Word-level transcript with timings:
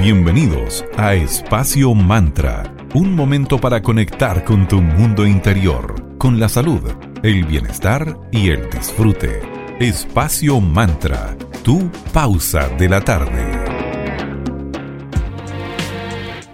Bienvenidos 0.00 0.82
a 0.96 1.12
Espacio 1.12 1.92
Mantra, 1.92 2.74
un 2.94 3.14
momento 3.14 3.60
para 3.60 3.82
conectar 3.82 4.44
con 4.44 4.66
tu 4.66 4.80
mundo 4.80 5.26
interior, 5.26 6.16
con 6.16 6.40
la 6.40 6.48
salud, 6.48 6.80
el 7.22 7.44
bienestar 7.44 8.16
y 8.32 8.48
el 8.48 8.70
disfrute. 8.70 9.42
Espacio 9.78 10.58
Mantra, 10.58 11.36
tu 11.62 11.90
pausa 12.14 12.70
de 12.78 12.88
la 12.88 13.02
tarde. 13.02 13.44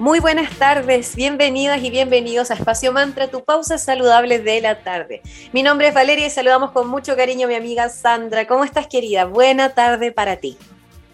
Muy 0.01 0.19
buenas 0.19 0.51
tardes, 0.59 1.15
bienvenidas 1.15 1.81
y 1.85 1.91
bienvenidos 1.91 2.51
a 2.51 2.55
Espacio 2.55 2.93
Mantra, 2.93 3.29
tu 3.29 3.45
pausa 3.45 3.79
saludable 3.79 4.41
de 4.41 4.61
la 4.61 4.83
tarde. 4.83 5.23
Mi 5.53 5.63
nombre 5.63 5.87
es 5.87 5.95
Valeria 5.95 6.27
y 6.27 6.31
saludamos 6.31 6.73
con 6.73 6.89
mucho 6.89 7.15
cariño 7.15 7.47
a 7.47 7.51
mi 7.51 7.55
amiga 7.55 7.91
Sandra. 7.91 8.49
¿Cómo 8.49 8.65
estás 8.65 8.89
querida? 8.89 9.25
Buena 9.25 9.69
tarde 9.69 10.11
para 10.11 10.35
ti. 10.35 10.59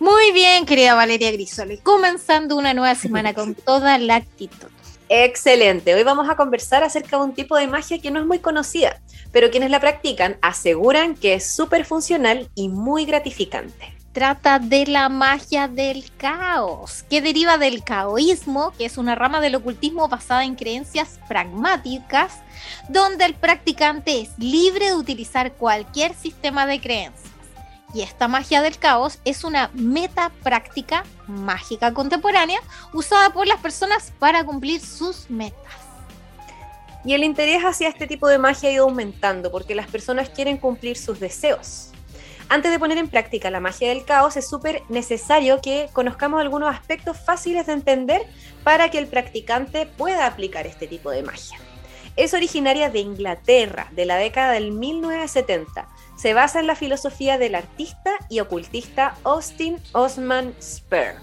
Muy 0.03 0.33
bien, 0.33 0.67
querida 0.67 0.97
Valeria 0.97 1.31
Grisoli, 1.31 1.79
comenzando 1.79 2.57
una 2.57 2.75
nueva 2.75 2.97
semana 2.97 3.35
con 3.35 3.55
toda 3.67 3.99
la 3.99 4.17
actitud. 4.17 4.67
Excelente. 5.09 5.95
Hoy 5.95 6.03
vamos 6.03 6.29
a 6.29 6.35
conversar 6.35 6.83
acerca 6.83 7.19
de 7.19 7.23
un 7.23 7.35
tipo 7.35 7.57
de 7.57 7.69
magia 7.69 8.01
que 8.01 8.11
no 8.11 8.19
es 8.19 8.27
muy 8.27 8.41
conocida, 8.41 9.01
pero 9.31 9.53
quienes 9.53 9.71
la 9.71 9.79
practican 9.79 10.39
aseguran 10.43 11.15
que 11.15 11.35
es 11.35 11.55
súper 11.55 11.85
funcional 11.85 12.51
y 12.57 12.69
muy 12.69 13.05
gratificante. 13.05 13.95
Trata 14.13 14.59
de 14.59 14.89
la 14.89 15.09
magia 15.09 15.69
del 15.69 16.11
caos, 16.17 17.05
que 17.09 17.23
deriva 17.23 17.57
del 17.57 17.85
caoísmo, 17.85 18.73
que 18.77 18.87
es 18.87 18.99
una 18.99 19.15
rama 19.15 19.41
del 19.41 19.55
ocultismo 19.55 20.09
basada 20.09 20.45
en 20.45 20.57
creencias 20.57 21.21
pragmáticas, 21.29 22.41
donde 22.89 23.25
el 23.25 23.35
practicante 23.35 24.21
es 24.21 24.31
libre 24.37 24.87
de 24.87 24.95
utilizar 24.97 25.53
cualquier 25.53 26.13
sistema 26.15 26.67
de 26.67 26.81
creencias 26.81 27.32
y 27.95 28.03
esta 28.03 28.29
magia 28.29 28.63
del 28.63 28.79
caos 28.79 29.19
es 29.25 29.45
una 29.45 29.71
meta 29.75 30.31
práctica 30.43 31.05
mágica 31.27 31.93
contemporánea 31.93 32.61
usada 32.93 33.31
por 33.31 33.47
las 33.47 33.61
personas 33.61 34.13
para 34.19 34.45
cumplir 34.45 34.81
sus 34.81 35.29
metas. 35.31 35.75
Y 37.05 37.15
el 37.15 37.25
interés 37.25 37.63
hacia 37.63 37.89
este 37.89 38.07
tipo 38.07 38.29
de 38.29 38.39
magia 38.39 38.69
ha 38.69 38.73
ido 38.73 38.85
aumentando 38.85 39.51
porque 39.51 39.75
las 39.75 39.89
personas 39.89 40.29
quieren 40.29 40.57
cumplir 40.57 40.97
sus 40.97 41.19
deseos. 41.19 41.89
Antes 42.49 42.71
de 42.71 42.79
poner 42.79 42.99
en 42.99 43.09
práctica 43.09 43.51
la 43.51 43.61
magia 43.61 43.89
del 43.89 44.05
caos 44.05 44.37
es 44.37 44.49
súper 44.49 44.83
necesario 44.89 45.61
que 45.61 45.89
conozcamos 45.93 46.41
algunos 46.41 46.73
aspectos 46.73 47.19
fáciles 47.19 47.67
de 47.67 47.73
entender 47.73 48.23
para 48.63 48.91
que 48.91 48.99
el 48.99 49.07
practicante 49.07 49.87
pueda 49.87 50.27
aplicar 50.27 50.67
este 50.67 50.87
tipo 50.87 51.11
de 51.11 51.23
magia. 51.23 51.59
Es 52.17 52.35
originaria 52.35 52.91
de 52.91 53.01
Inglaterra, 53.01 53.89
de 53.93 54.05
la 54.05 54.17
década 54.17 54.53
del 54.53 54.73
1970 54.73 55.89
se 56.23 56.35
basa 56.35 56.61
en 56.61 56.69
la 56.69 56.77
filosofía 56.77 57.37
del 57.37 57.57
artista 57.57 58.13
y 58.29 58.39
ocultista 58.39 59.17
Austin 59.25 59.79
Osman 59.91 60.55
Spur. 60.63 61.17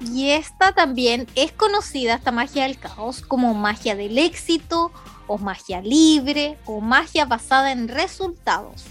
Y 0.00 0.30
esta 0.30 0.72
también 0.72 1.28
es 1.36 1.52
conocida, 1.52 2.14
esta 2.14 2.32
magia 2.32 2.64
del 2.64 2.76
caos, 2.76 3.20
como 3.20 3.54
magia 3.54 3.94
del 3.94 4.18
éxito, 4.18 4.90
o 5.28 5.38
magia 5.38 5.80
libre, 5.80 6.58
o 6.64 6.80
magia 6.80 7.24
basada 7.24 7.70
en 7.70 7.86
resultados. 7.86 8.82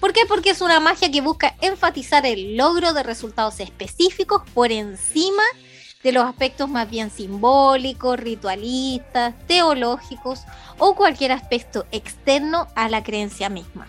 ¿Por 0.00 0.12
qué? 0.12 0.22
Porque 0.26 0.50
es 0.50 0.60
una 0.62 0.80
magia 0.80 1.12
que 1.12 1.20
busca 1.20 1.54
enfatizar 1.60 2.26
el 2.26 2.56
logro 2.56 2.92
de 2.92 3.04
resultados 3.04 3.60
específicos 3.60 4.42
por 4.52 4.72
encima 4.72 5.44
de 5.54 5.67
los 6.04 6.24
aspectos 6.24 6.68
más 6.68 6.88
bien 6.88 7.10
simbólicos, 7.10 8.18
ritualistas, 8.18 9.34
teológicos 9.46 10.44
o 10.78 10.94
cualquier 10.94 11.32
aspecto 11.32 11.86
externo 11.90 12.68
a 12.74 12.88
la 12.88 13.02
creencia 13.02 13.48
misma. 13.48 13.86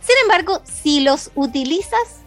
Sin 0.00 0.16
embargo, 0.22 0.60
si 0.64 1.00
los 1.00 1.30
utilizas, 1.34 2.20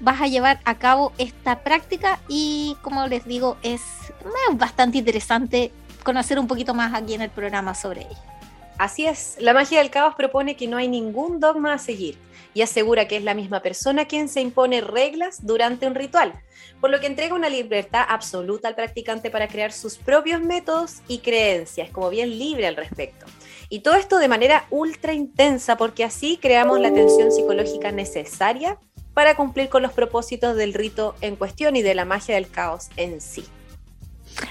vas 0.00 0.20
a 0.20 0.26
llevar 0.26 0.60
a 0.64 0.76
cabo 0.76 1.12
esta 1.18 1.60
práctica 1.60 2.20
y 2.28 2.76
como 2.82 3.06
les 3.08 3.24
digo, 3.24 3.56
es 3.62 3.80
bastante 4.52 4.98
interesante 4.98 5.72
conocer 6.04 6.38
un 6.38 6.46
poquito 6.46 6.74
más 6.74 6.94
aquí 6.94 7.14
en 7.14 7.22
el 7.22 7.30
programa 7.30 7.74
sobre 7.74 8.02
ella. 8.02 8.22
Así 8.78 9.06
es, 9.06 9.36
la 9.40 9.54
magia 9.54 9.78
del 9.78 9.90
caos 9.90 10.14
propone 10.14 10.54
que 10.54 10.68
no 10.68 10.76
hay 10.76 10.86
ningún 10.86 11.40
dogma 11.40 11.72
a 11.72 11.78
seguir 11.78 12.18
y 12.56 12.62
asegura 12.62 13.06
que 13.06 13.18
es 13.18 13.22
la 13.22 13.34
misma 13.34 13.60
persona 13.60 14.06
quien 14.06 14.30
se 14.30 14.40
impone 14.40 14.80
reglas 14.80 15.44
durante 15.44 15.86
un 15.86 15.94
ritual, 15.94 16.32
por 16.80 16.88
lo 16.88 17.00
que 17.00 17.06
entrega 17.06 17.34
una 17.34 17.50
libertad 17.50 18.06
absoluta 18.08 18.66
al 18.66 18.74
practicante 18.74 19.30
para 19.30 19.46
crear 19.46 19.72
sus 19.72 19.98
propios 19.98 20.40
métodos 20.40 21.02
y 21.06 21.18
creencias, 21.18 21.90
como 21.90 22.08
bien 22.08 22.38
libre 22.38 22.66
al 22.66 22.76
respecto. 22.76 23.26
Y 23.68 23.80
todo 23.80 23.96
esto 23.96 24.16
de 24.16 24.28
manera 24.28 24.64
ultra 24.70 25.12
intensa 25.12 25.76
porque 25.76 26.02
así 26.02 26.38
creamos 26.40 26.80
la 26.80 26.94
tensión 26.94 27.30
psicológica 27.30 27.92
necesaria 27.92 28.78
para 29.12 29.36
cumplir 29.36 29.68
con 29.68 29.82
los 29.82 29.92
propósitos 29.92 30.56
del 30.56 30.72
rito 30.72 31.14
en 31.20 31.36
cuestión 31.36 31.76
y 31.76 31.82
de 31.82 31.94
la 31.94 32.06
magia 32.06 32.36
del 32.36 32.48
caos 32.48 32.88
en 32.96 33.20
sí. 33.20 33.44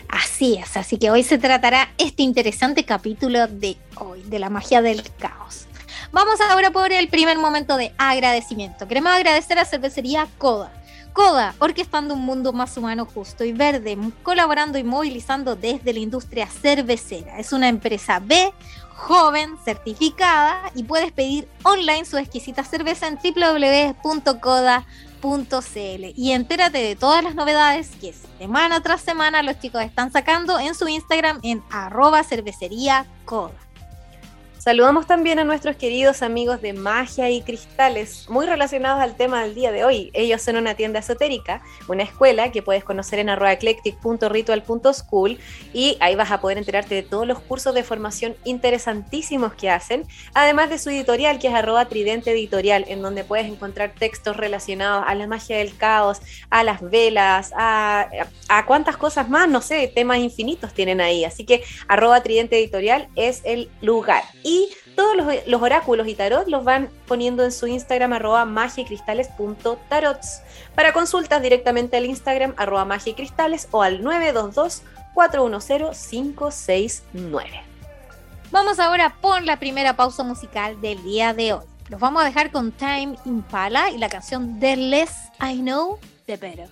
Así 0.09 0.57
es, 0.57 0.77
así 0.77 0.99
que 0.99 1.09
hoy 1.09 1.23
se 1.23 1.39
tratará 1.39 1.91
este 1.97 2.21
interesante 2.21 2.85
capítulo 2.85 3.47
de 3.47 3.77
hoy, 3.97 4.21
de 4.21 4.37
la 4.37 4.51
magia 4.51 4.83
del 4.83 5.01
caos. 5.17 5.64
Vamos 6.15 6.39
ahora 6.39 6.71
por 6.71 6.93
el 6.93 7.09
primer 7.09 7.37
momento 7.37 7.75
de 7.75 7.93
agradecimiento. 7.97 8.87
Queremos 8.87 9.11
agradecer 9.11 9.59
a 9.59 9.65
Cervecería 9.65 10.29
Coda 10.37 10.71
CODA, 11.11 11.53
orquestando 11.59 12.13
un 12.13 12.21
mundo 12.21 12.53
más 12.53 12.77
humano, 12.77 13.05
justo 13.05 13.43
y 13.43 13.51
verde, 13.51 13.97
colaborando 14.23 14.77
y 14.77 14.85
movilizando 14.85 15.57
desde 15.57 15.91
la 15.91 15.99
industria 15.99 16.47
cervecera. 16.47 17.37
Es 17.37 17.51
una 17.51 17.67
empresa 17.67 18.21
B, 18.21 18.53
joven, 18.95 19.57
certificada 19.65 20.71
y 20.73 20.83
puedes 20.83 21.11
pedir 21.11 21.49
online 21.63 22.05
su 22.05 22.17
exquisita 22.17 22.63
cerveza 22.63 23.07
en 23.07 23.19
www.coda.cl 23.21 24.83
y 26.15 26.31
entérate 26.31 26.77
de 26.77 26.95
todas 26.95 27.25
las 27.25 27.35
novedades 27.35 27.89
que 27.99 28.13
semana 28.39 28.79
tras 28.79 29.01
semana 29.01 29.43
los 29.43 29.59
chicos 29.59 29.81
están 29.81 30.13
sacando 30.13 30.59
en 30.59 30.75
su 30.75 30.87
Instagram 30.87 31.41
en 31.43 31.61
arroba 31.71 32.23
cervecería 32.23 33.05
coda. 33.25 33.64
Saludamos 34.65 35.05
también 35.05 35.37
a 35.37 35.43
nuestros 35.43 35.75
queridos 35.75 36.23
amigos 36.23 36.59
de 36.59 36.73
Magia 36.73 37.29
y 37.29 37.43
Cristales, 37.43 38.27
muy 38.29 38.47
relacionados 38.47 38.99
al 38.99 39.15
tema 39.15 39.43
del 39.43 39.53
día 39.53 39.71
de 39.71 39.85
hoy. 39.85 40.09
Ellos 40.13 40.41
son 40.41 40.55
una 40.55 40.73
tienda 40.73 41.01
esotérica, 41.01 41.61
una 41.87 42.01
escuela 42.01 42.51
que 42.51 42.63
puedes 42.63 42.83
conocer 42.83 43.19
en 43.19 43.29
eclectic.ritual.school 43.29 45.37
y 45.71 45.97
ahí 45.99 46.15
vas 46.15 46.31
a 46.31 46.41
poder 46.41 46.57
enterarte 46.57 46.95
de 46.95 47.03
todos 47.03 47.27
los 47.27 47.41
cursos 47.41 47.75
de 47.75 47.83
formación 47.83 48.35
interesantísimos 48.43 49.53
que 49.53 49.69
hacen, 49.69 50.07
además 50.33 50.71
de 50.71 50.79
su 50.79 50.89
editorial 50.89 51.37
que 51.37 51.49
es 51.49 51.53
arroba 51.53 51.85
tridente 51.85 52.31
editorial, 52.31 52.85
en 52.87 53.03
donde 53.03 53.23
puedes 53.23 53.45
encontrar 53.45 53.93
textos 53.93 54.35
relacionados 54.35 55.03
a 55.05 55.13
la 55.13 55.27
magia 55.27 55.59
del 55.59 55.77
caos, 55.77 56.21
a 56.49 56.63
las 56.63 56.81
velas, 56.81 57.53
a, 57.55 58.09
cuántas 58.65 58.97
cosas 58.97 59.29
más, 59.29 59.47
no 59.47 59.61
sé, 59.61 59.91
temas 59.93 60.17
infinitos 60.17 60.73
tienen 60.73 61.01
ahí. 61.01 61.23
Así 61.23 61.45
que 61.45 61.61
arroba 61.87 62.23
tridente 62.23 62.57
editorial 62.57 63.09
es 63.15 63.43
el 63.45 63.69
lugar. 63.81 64.23
Y 64.55 64.69
todos 64.95 65.17
los, 65.45 65.61
oráculos 65.61 66.07
y 66.07 66.15
tarot 66.15 66.47
los 66.47 66.63
van 66.63 66.89
poniendo 67.07 67.43
en 67.43 67.51
su 67.51 67.67
Instagram 67.67 68.13
arroba 68.13 68.45
magicristales.tarots. 68.45 70.41
Para 70.75 70.93
consultas 70.93 71.41
directamente 71.41 71.97
al 71.97 72.05
Instagram 72.05 72.53
arroba 72.55 72.85
magicristales 72.85 73.67
o 73.71 73.83
al 73.83 74.01
922-410-569. 75.13 77.63
Vamos 78.51 78.79
ahora 78.79 79.17
por 79.21 79.43
la 79.43 79.59
primera 79.59 79.97
pausa 79.97 80.23
musical 80.23 80.79
del 80.79 81.03
día 81.03 81.33
de 81.33 81.51
hoy. 81.53 81.65
Los 81.89 81.99
vamos 81.99 82.21
a 82.21 82.25
dejar 82.25 82.51
con 82.51 82.71
Time 82.71 83.17
Impala 83.25 83.89
y 83.91 83.97
la 83.97 84.09
canción 84.09 84.59
The 84.59 84.77
Less 84.77 85.11
I 85.41 85.55
Know, 85.57 85.99
The 86.25 86.37
Better. 86.37 86.69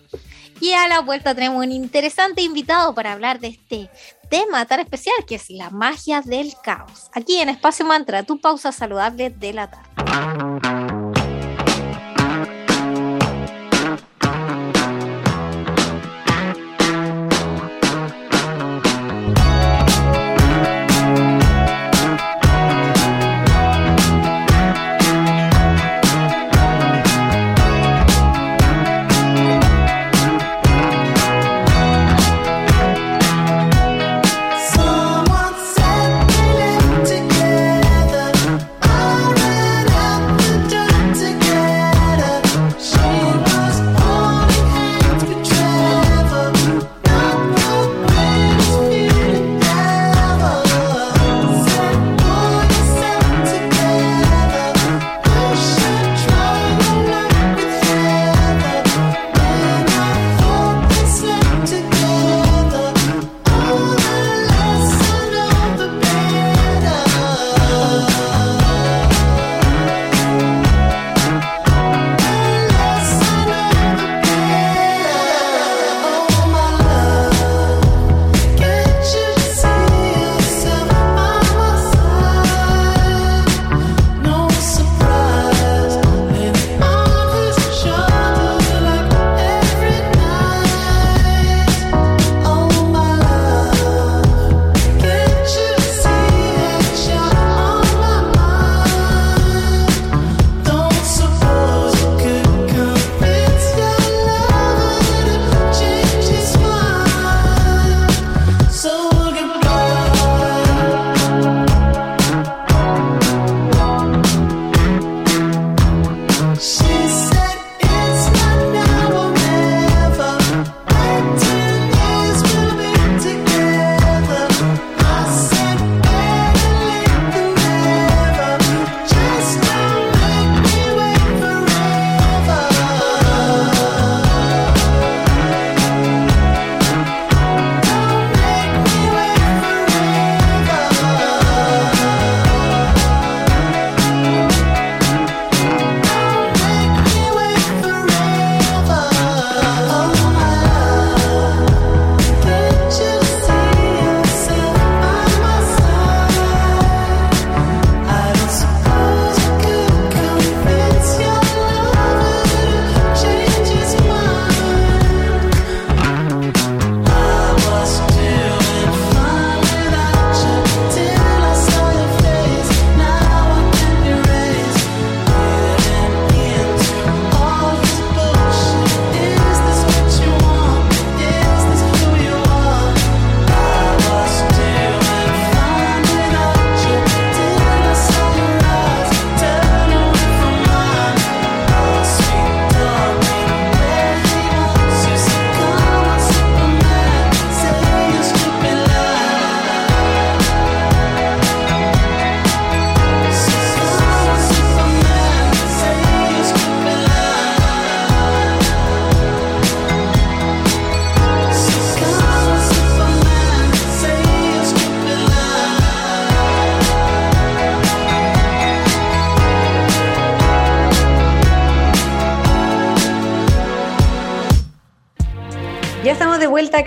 Y 0.62 0.72
a 0.72 0.88
la 0.88 1.02
vuelta 1.02 1.36
tenemos 1.36 1.66
un 1.66 1.74
interesante 1.74 2.42
invitado 2.42 2.96
para 2.96 3.12
hablar 3.12 3.42
de 3.42 3.50
este 3.50 3.90
tema 4.34 4.66
tan 4.66 4.80
especial 4.80 5.14
que 5.28 5.36
es 5.36 5.52
la 5.52 5.70
magia 5.70 6.22
del 6.22 6.56
caos. 6.64 7.12
Aquí 7.14 7.38
en 7.40 7.50
Espacio 7.50 7.86
Mantra, 7.86 8.24
tu 8.24 8.42
pausa 8.42 8.72
saludable 8.72 9.30
de 9.30 9.54
la 9.54 9.70
tarde. 9.70 10.83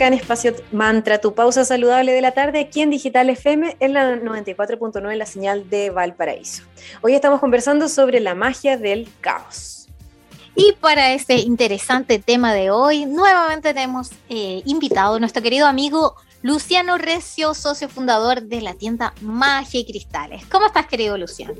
Acá 0.06 0.14
en 0.14 0.20
Espacio 0.20 0.54
Mantra, 0.70 1.20
tu 1.20 1.34
pausa 1.34 1.64
saludable 1.64 2.12
de 2.12 2.20
la 2.20 2.30
tarde, 2.30 2.60
aquí 2.60 2.80
en 2.80 2.90
Digital 2.90 3.28
FM, 3.28 3.76
en 3.80 3.92
la 3.92 4.14
94.9, 4.16 5.16
la 5.16 5.26
señal 5.26 5.68
de 5.68 5.90
Valparaíso. 5.90 6.62
Hoy 7.02 7.14
estamos 7.14 7.40
conversando 7.40 7.88
sobre 7.88 8.20
la 8.20 8.36
magia 8.36 8.76
del 8.76 9.08
caos. 9.20 9.88
Y 10.54 10.74
para 10.80 11.12
este 11.12 11.38
interesante 11.38 12.20
tema 12.20 12.54
de 12.54 12.70
hoy, 12.70 13.04
nuevamente 13.04 13.74
tenemos 13.74 14.12
eh, 14.28 14.62
invitado 14.64 15.16
a 15.16 15.18
nuestro 15.18 15.42
querido 15.42 15.66
amigo 15.66 16.14
Luciano 16.40 16.98
Recio, 16.98 17.52
socio 17.54 17.88
fundador 17.88 18.42
de 18.42 18.60
la 18.60 18.74
tienda 18.74 19.12
Magia 19.20 19.80
y 19.80 19.86
Cristales. 19.86 20.46
¿Cómo 20.46 20.66
estás, 20.66 20.86
querido 20.86 21.18
Luciano? 21.18 21.54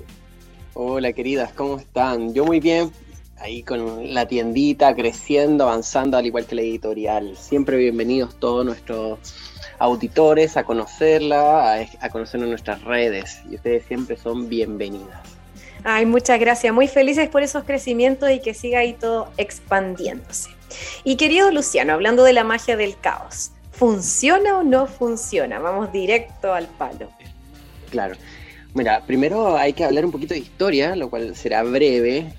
Hola, 0.74 1.12
queridas, 1.12 1.52
¿cómo 1.52 1.78
están? 1.78 2.32
Yo 2.32 2.44
muy 2.44 2.60
bien, 2.60 2.92
ahí 3.38 3.62
con 3.62 4.14
la 4.14 4.26
tiendita 4.26 4.94
creciendo, 4.94 5.64
avanzando, 5.64 6.16
al 6.16 6.26
igual 6.26 6.46
que 6.46 6.54
la 6.54 6.62
editorial. 6.62 7.36
Siempre 7.36 7.76
bienvenidos 7.76 8.36
todos 8.36 8.64
nuestros 8.64 9.18
auditores 9.78 10.56
a 10.56 10.64
conocerla, 10.64 11.74
a, 11.74 11.86
a 12.00 12.10
conocer 12.10 12.40
nuestras 12.40 12.82
redes. 12.82 13.40
Y 13.50 13.56
ustedes 13.56 13.84
siempre 13.86 14.16
son 14.16 14.48
bienvenidas. 14.48 15.20
Ay, 15.84 16.06
muchas 16.06 16.40
gracias. 16.40 16.72
Muy 16.72 16.88
felices 16.88 17.28
por 17.28 17.42
esos 17.42 17.64
crecimientos 17.64 18.30
y 18.30 18.40
que 18.40 18.54
siga 18.54 18.80
ahí 18.80 18.94
todo 18.94 19.28
expandiéndose. 19.36 20.50
Y 21.04 21.16
querido 21.16 21.50
Luciano, 21.50 21.92
hablando 21.92 22.24
de 22.24 22.32
la 22.32 22.42
magia 22.42 22.76
del 22.76 22.98
caos, 22.98 23.52
¿funciona 23.70 24.58
o 24.58 24.64
no 24.64 24.86
funciona? 24.86 25.58
Vamos 25.58 25.92
directo 25.92 26.52
al 26.52 26.66
palo. 26.66 27.10
Claro. 27.90 28.16
Mira, 28.74 29.02
primero 29.06 29.56
hay 29.56 29.72
que 29.72 29.84
hablar 29.84 30.04
un 30.04 30.12
poquito 30.12 30.34
de 30.34 30.40
historia, 30.40 30.96
lo 30.96 31.08
cual 31.08 31.36
será 31.36 31.62
breve 31.62 32.32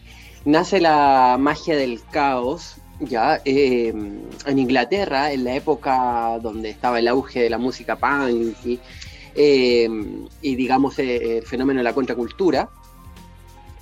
nace 0.47 0.79
la 0.79 1.35
magia 1.37 1.75
del 1.75 2.01
caos, 2.09 2.77
ya, 3.01 3.41
eh, 3.43 3.93
en 4.45 4.59
Inglaterra, 4.59 5.33
en 5.33 5.43
la 5.43 5.53
época 5.55 6.39
donde 6.41 6.69
estaba 6.69 6.99
el 6.99 7.09
auge 7.09 7.41
de 7.41 7.49
la 7.49 7.57
música 7.57 7.97
punk 7.97 8.55
y, 8.65 8.79
eh, 9.35 9.89
digamos 10.41 10.97
eh, 10.99 11.39
el 11.39 11.43
fenómeno 11.45 11.81
de 11.81 11.83
la 11.83 11.93
contracultura, 11.93 12.69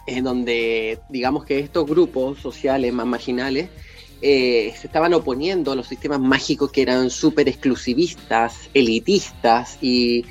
en 0.07 0.23
donde 0.23 0.99
digamos 1.09 1.45
que 1.45 1.59
estos 1.59 1.85
grupos 1.85 2.39
sociales 2.39 2.91
más 2.91 3.05
marginales 3.05 3.69
se 4.21 4.69
estaban 4.69 5.13
oponiendo 5.13 5.71
a 5.71 5.75
los 5.75 5.87
sistemas 5.87 6.19
mágicos 6.19 6.71
que 6.71 6.81
eran 6.81 7.11
súper 7.11 7.47
exclusivistas, 7.47 8.71
elitistas 8.73 9.77
y 9.81 10.25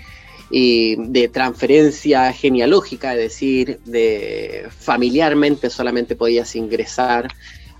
de 0.50 1.30
transferencia 1.32 2.32
genealógica, 2.32 3.12
es 3.14 3.18
decir, 3.18 3.80
de 3.84 4.66
familiarmente 4.78 5.70
solamente 5.70 6.16
podías 6.16 6.54
ingresar 6.54 7.28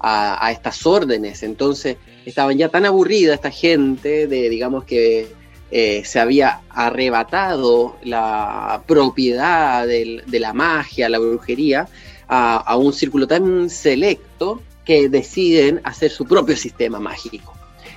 a, 0.01 0.51
estas 0.53 0.85
órdenes. 0.87 1.43
Entonces 1.43 1.97
estaban 2.25 2.59
ya 2.59 2.69
tan 2.69 2.85
aburrida 2.85 3.35
esta 3.35 3.51
gente 3.51 4.27
de, 4.27 4.49
digamos 4.49 4.85
que 4.85 5.29
eh, 5.71 6.03
se 6.05 6.21
había 6.21 6.61
arrebatado 6.69 7.97
la 8.03 8.83
propiedad 8.87 9.87
de 9.87 10.41
la 10.41 10.53
magia, 10.53 11.09
la 11.09 11.19
brujería, 11.19 11.89
a 12.27 12.77
un 12.77 12.93
círculo 12.93 13.27
tan 13.27 13.71
selecto 13.71 14.63
que 14.85 15.09
deciden 15.09 15.81
hacer 15.85 16.11
su 16.11 16.27
propio 16.27 16.57
sistema 16.57 16.99
mágico. 16.99 17.54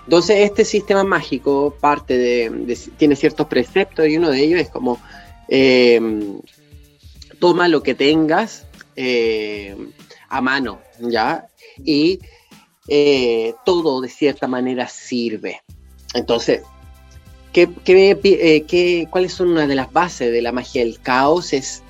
Entonces, 0.08 0.38
este 0.40 0.64
sistema 0.64 1.04
mágico 1.04 1.76
parte 1.82 2.18
de, 2.18 2.78
tiene 2.96 3.18
ciertos 3.18 3.46
preceptos 3.48 4.08
y 4.08 4.16
uno 4.16 4.30
de 4.30 4.42
ellos 4.42 4.62
es 4.62 4.70
como 4.70 5.02
eh, 5.50 6.00
toma 7.40 7.68
lo 7.68 7.84
que 7.84 7.94
tengas 7.94 8.66
eh, 8.96 9.76
a 10.30 10.40
mano, 10.40 10.80
¿ya? 11.02 11.50
Y 11.84 12.22
eh, 12.88 13.54
todo 13.66 14.00
de 14.00 14.08
cierta 14.08 14.48
manera 14.48 14.88
sirve. 14.88 15.62
Entonces, 16.14 16.62
¿qué, 17.52 17.68
qué, 17.84 19.08
cuáles 19.12 19.34
son 19.34 19.50
una 19.50 19.68
de 19.68 19.76
las 19.76 19.92
bases 19.92 20.32
de 20.32 20.42
la 20.42 20.54
magia 20.54 20.86
del 20.86 21.02
caos? 21.02 21.52
Es, 21.52 21.84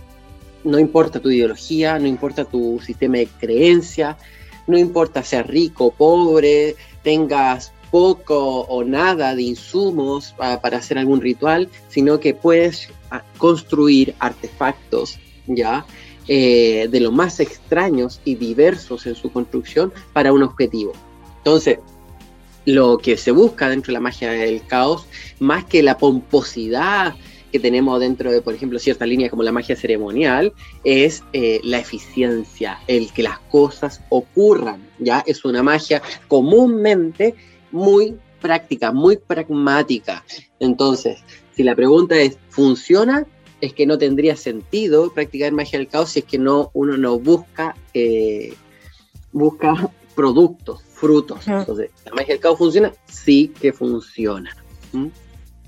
no 0.64 0.80
importa 0.80 1.20
tu 1.20 1.30
ideología, 1.30 2.00
no 2.00 2.08
importa 2.08 2.46
tu 2.46 2.80
sistema 2.84 3.20
de 3.20 3.28
creencia, 3.28 4.18
no 4.66 4.76
importa 4.76 5.22
ser 5.22 5.48
rico, 5.48 5.92
pobre, 5.92 6.76
tengas 7.04 7.74
poco 7.92 8.62
o 8.62 8.84
nada 8.84 9.36
de 9.36 9.44
insumos 9.44 10.34
para, 10.38 10.78
hacer 10.78 10.98
algún 10.98 11.22
ritual, 11.22 11.70
sino 11.90 12.20
que 12.20 12.34
puedes 12.34 12.90
ah, 13.12 13.24
construir 13.38 14.16
artefactos, 14.20 15.20
¿ya? 15.48 15.86
Eh, 16.28 16.88
de 16.92 17.00
lo 17.00 17.12
más 17.12 17.40
extraños 17.40 18.20
y 18.26 18.36
diversos 18.36 19.06
en 19.06 19.16
su 19.16 19.32
construcción 19.32 19.94
para 20.12 20.34
un 20.34 20.44
objetivo. 20.44 20.92
Entonces, 21.38 21.80
lo 22.66 22.98
que 22.98 23.16
se 23.16 23.32
busca 23.32 23.70
dentro 23.70 23.92
de 23.92 23.94
la 23.94 24.02
magia 24.02 24.32
del 24.32 24.62
caos, 24.68 25.08
más 25.40 25.64
que 25.64 25.82
la 25.82 25.98
pomposidad 25.98 27.16
que 27.50 27.60
tenemos 27.60 28.02
dentro 28.02 28.30
de, 28.30 28.42
por 28.42 28.54
ejemplo, 28.54 28.78
ciertas 28.78 29.08
líneas 29.08 29.30
como 29.30 29.42
la 29.42 29.54
magia 29.54 29.78
ceremonial, 29.78 30.52
es 30.84 31.24
eh, 31.32 31.62
la 31.64 31.80
eficiencia, 31.80 32.80
el 32.88 33.14
que 33.14 33.24
las 33.24 33.40
cosas 33.40 34.02
ocurran, 34.10 34.86
¿ya? 35.00 35.24
Es 35.26 35.46
una 35.46 35.64
magia 35.64 36.02
comúnmente 36.28 37.36
muy 37.72 38.18
práctica, 38.42 38.92
muy 38.92 39.18
pragmática. 39.18 40.24
Entonces, 40.60 41.20
si 41.56 41.64
la 41.64 41.76
pregunta 41.76 42.16
es, 42.18 42.38
¿funciona? 42.50 43.26
Es 43.62 43.74
que 43.74 43.86
no 43.86 43.98
tendría 43.98 44.36
sentido 44.36 45.12
practicar 45.12 45.52
magia 45.52 45.80
del 45.80 45.88
caos 45.88 46.12
si 46.12 46.20
es 46.20 46.26
que 46.26 46.38
no, 46.38 46.70
uno 46.74 46.98
no 46.98 47.20
busca, 47.20 47.76
eh, 47.94 48.54
busca 49.32 49.90
productos, 50.16 50.84
frutos. 50.84 51.48
Entonces, 51.48 51.92
¿la 52.06 52.14
magia 52.14 52.36
del 52.36 52.40
caos 52.40 52.58
funciona? 52.58 52.94
Sí 53.06 53.52
que 53.60 53.74
funciona. 53.74 54.56
¿Mm? 54.92 55.08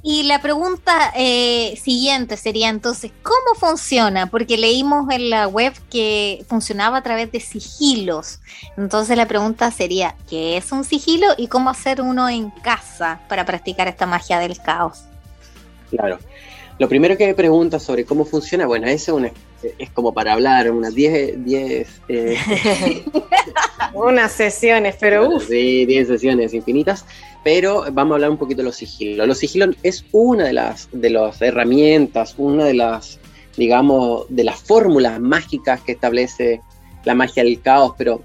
Y 0.02 0.24
la 0.24 0.42
pregunta 0.42 1.12
eh, 1.16 1.78
siguiente 1.82 2.38
sería 2.38 2.70
entonces, 2.70 3.12
¿cómo 3.22 3.60
funciona? 3.60 4.28
Porque 4.28 4.58
leímos 4.58 5.10
en 5.12 5.30
la 5.30 5.48
web 5.48 5.74
que 5.90 6.46
funcionaba 6.48 7.00
a 7.00 7.04
través 7.04 7.32
de 7.34 7.42
sigilos. 7.42 8.40
Entonces 8.78 9.18
la 9.18 9.28
pregunta 9.28 9.70
sería, 9.72 10.16
¿qué 10.30 10.56
es 10.56 10.72
un 10.72 10.86
sigilo 10.86 11.28
y 11.38 11.48
cómo 11.48 11.70
hacer 11.70 12.02
uno 12.02 12.30
en 12.30 12.50
casa 12.50 13.20
para 13.28 13.46
practicar 13.46 13.90
esta 13.90 14.06
magia 14.06 14.40
del 14.40 14.58
caos? 14.62 15.04
Claro. 15.90 16.20
Lo 16.80 16.90
primero 16.90 17.18
que 17.18 17.28
me 17.28 17.34
pregunta 17.34 17.80
sobre 17.80 18.06
cómo 18.06 18.26
funciona, 18.26 18.66
bueno, 18.66 18.88
eso 18.88 19.20
es, 19.78 19.90
como 19.92 20.14
para 20.14 20.34
hablar 20.34 20.72
unas 20.72 20.96
10... 20.96 21.46
10 21.46 22.02
eh, 22.08 22.38
unas 23.94 24.32
sesiones, 24.32 24.96
pero 25.00 25.28
uff. 25.28 25.48
Sí, 25.48 25.86
10 25.86 26.08
sesiones 26.08 26.54
infinitas 26.54 27.06
pero 27.44 27.86
vamos 27.92 28.12
a 28.12 28.16
hablar 28.16 28.32
un 28.32 28.38
poquito 28.38 28.60
de 28.60 28.66
los 28.66 28.76
sigilos. 28.76 29.28
Los 29.28 29.38
sigilos 29.38 29.76
es 29.84 30.06
una 30.12 30.46
de 30.46 30.54
las, 30.54 30.90
de 30.92 31.10
las 31.10 31.42
herramientas, 31.42 32.36
una 32.38 32.66
de 32.66 32.74
las, 32.74 33.20
digamos, 33.58 34.26
de 34.30 34.44
las 34.44 34.60
fórmulas 34.62 35.20
mágicas 35.20 35.82
que 35.82 35.94
establece 35.94 36.62
la 37.06 37.16
magia 37.16 37.44
del 37.44 37.62
caos, 37.62 37.94
pero 37.98 38.22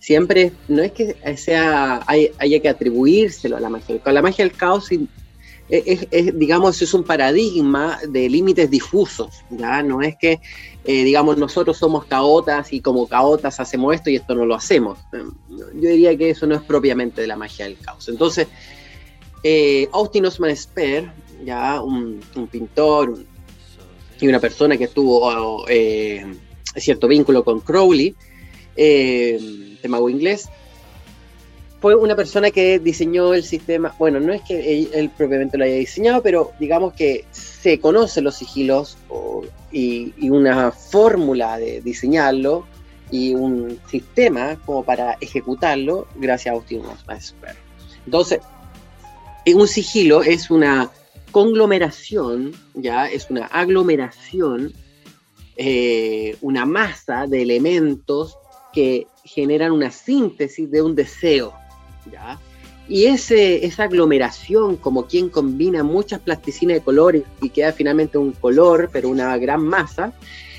siempre 0.00 0.52
no 0.68 0.82
es 0.82 0.92
que 0.92 1.16
sea, 1.36 2.02
haya 2.06 2.60
que 2.60 2.68
atribuírselo 2.68 3.56
a 3.56 3.60
la 3.60 3.68
magia 3.68 3.94
del 3.94 4.02
caos. 4.02 4.14
La 4.14 4.22
magia 4.22 4.44
del 4.44 4.56
caos 4.56 4.86
es, 5.68 6.38
digamos, 6.38 6.80
es 6.80 6.94
un 6.94 7.04
paradigma 7.04 7.98
de 8.08 8.28
límites 8.28 8.70
difusos, 8.70 9.44
¿ya? 9.50 9.82
No 9.82 10.00
es 10.00 10.16
que, 10.16 10.40
eh, 10.84 11.04
digamos, 11.04 11.36
nosotros 11.36 11.76
somos 11.76 12.06
caotas 12.06 12.72
y 12.72 12.80
como 12.80 13.06
caotas 13.06 13.60
hacemos 13.60 13.94
esto 13.94 14.08
y 14.08 14.16
esto 14.16 14.34
no 14.34 14.46
lo 14.46 14.54
hacemos. 14.54 14.98
Yo 15.12 15.90
diría 15.90 16.16
que 16.16 16.30
eso 16.30 16.46
no 16.46 16.54
es 16.54 16.62
propiamente 16.62 17.20
de 17.20 17.26
la 17.26 17.36
magia 17.36 17.66
del 17.66 17.78
caos. 17.78 18.08
Entonces, 18.08 18.48
eh, 19.42 19.88
Austin 19.92 20.24
Osman 20.26 20.56
Spare, 20.56 21.12
ya 21.44 21.82
un, 21.82 22.20
pintor 22.50 23.18
y 24.20 24.26
una 24.26 24.40
persona 24.40 24.76
que 24.78 24.88
tuvo 24.88 25.66
eh, 25.68 26.24
cierto 26.76 27.08
vínculo 27.08 27.44
con 27.44 27.60
Crowley, 27.60 28.14
de 28.74 29.88
mago 29.88 30.08
inglés, 30.08 30.48
fue 31.80 31.94
una 31.94 32.16
persona 32.16 32.50
que 32.50 32.78
diseñó 32.78 33.34
el 33.34 33.44
sistema, 33.44 33.94
bueno, 33.98 34.18
no 34.18 34.32
es 34.32 34.42
que 34.42 34.88
él, 34.92 35.10
propiamente 35.16 35.56
lo 35.56 35.64
haya 35.64 35.76
diseñado, 35.76 36.22
pero 36.22 36.52
digamos 36.58 36.92
que 36.94 37.24
se 37.30 37.78
conocen 37.78 38.24
los 38.24 38.36
sigilos 38.36 38.98
y, 39.70 40.28
una 40.28 40.72
fórmula 40.72 41.58
de 41.58 41.80
diseñarlo 41.80 42.66
y 43.10 43.34
un 43.34 43.78
sistema 43.88 44.56
como 44.66 44.82
para 44.82 45.16
ejecutarlo 45.20 46.08
gracias 46.16 46.52
a 46.52 46.56
Austin 46.56 46.80
Osman 46.80 47.20
Entonces, 48.04 48.40
un 49.46 49.68
sigilo 49.68 50.22
es 50.22 50.50
una 50.50 50.90
conglomeración, 51.30 52.52
ya 52.74 53.06
es 53.06 53.30
una 53.30 53.46
aglomeración, 53.46 54.72
eh, 55.56 56.36
una 56.40 56.66
masa 56.66 57.26
de 57.26 57.42
elementos 57.42 58.36
que 58.72 59.06
generan 59.24 59.72
una 59.72 59.90
síntesis 59.90 60.70
de 60.70 60.82
un 60.82 60.94
deseo. 60.94 61.54
Y 62.88 63.04
ese, 63.04 63.66
esa 63.66 63.84
aglomeración, 63.84 64.76
como 64.76 65.06
quien 65.06 65.28
combina 65.28 65.82
muchas 65.82 66.20
plasticinas 66.20 66.76
de 66.76 66.82
colores 66.82 67.22
y 67.42 67.50
queda 67.50 67.72
finalmente 67.72 68.16
un 68.16 68.32
color, 68.32 68.88
pero 68.90 69.10
una 69.10 69.36
gran 69.36 69.62
masa, 69.62 70.14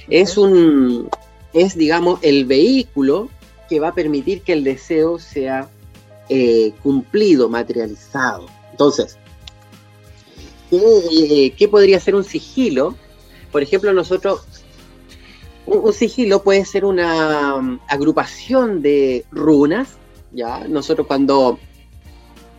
es 0.10 0.38
un, 0.38 1.10
es 1.54 1.76
digamos, 1.76 2.20
el 2.22 2.46
vehículo 2.46 3.30
que 3.68 3.80
va 3.80 3.90
a 3.90 3.94
permitir 3.94 4.42
que 4.42 4.54
el 4.54 4.64
deseo 4.64 5.18
sea 5.20 5.70
eh, 6.30 6.74
cumplido, 6.84 7.50
materializado. 7.50 8.46
Entonces, 8.72 9.18
¿qué, 10.70 11.54
¿qué, 11.58 11.68
podría 11.68 12.00
ser 12.00 12.16
un 12.16 12.24
sigilo? 12.24 12.96
Por 13.52 13.64
ejemplo, 13.64 13.94
nosotros, 13.94 14.42
un, 15.66 15.80
un, 15.80 15.94
sigilo 15.94 16.44
puede 16.44 16.66
ser 16.66 16.86
una 16.86 17.56
um, 17.56 17.80
agrupación 17.88 18.82
de 18.82 19.26
runas, 19.32 19.98
¿ya? 20.32 20.68
Nosotros 20.68 21.08
cuando 21.08 21.60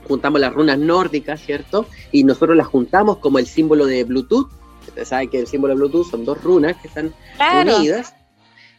juntamos 0.06 0.40
las 0.40 0.52
runas 0.52 0.78
nórdicas, 0.78 1.40
¿cierto? 1.40 1.86
Y 2.12 2.24
nosotros 2.24 2.56
las 2.56 2.66
juntamos 2.66 3.18
como 3.18 3.38
el 3.38 3.46
símbolo 3.46 3.86
de 3.86 4.04
Bluetooth. 4.04 4.50
Ustedes 4.88 5.08
saben 5.08 5.30
que 5.30 5.38
el 5.38 5.46
símbolo 5.46 5.74
de 5.74 5.80
Bluetooth 5.80 6.10
son 6.10 6.24
dos 6.24 6.42
runas 6.42 6.76
que 6.78 6.88
están 6.88 7.14
claro. 7.36 7.76
unidas. 7.76 8.14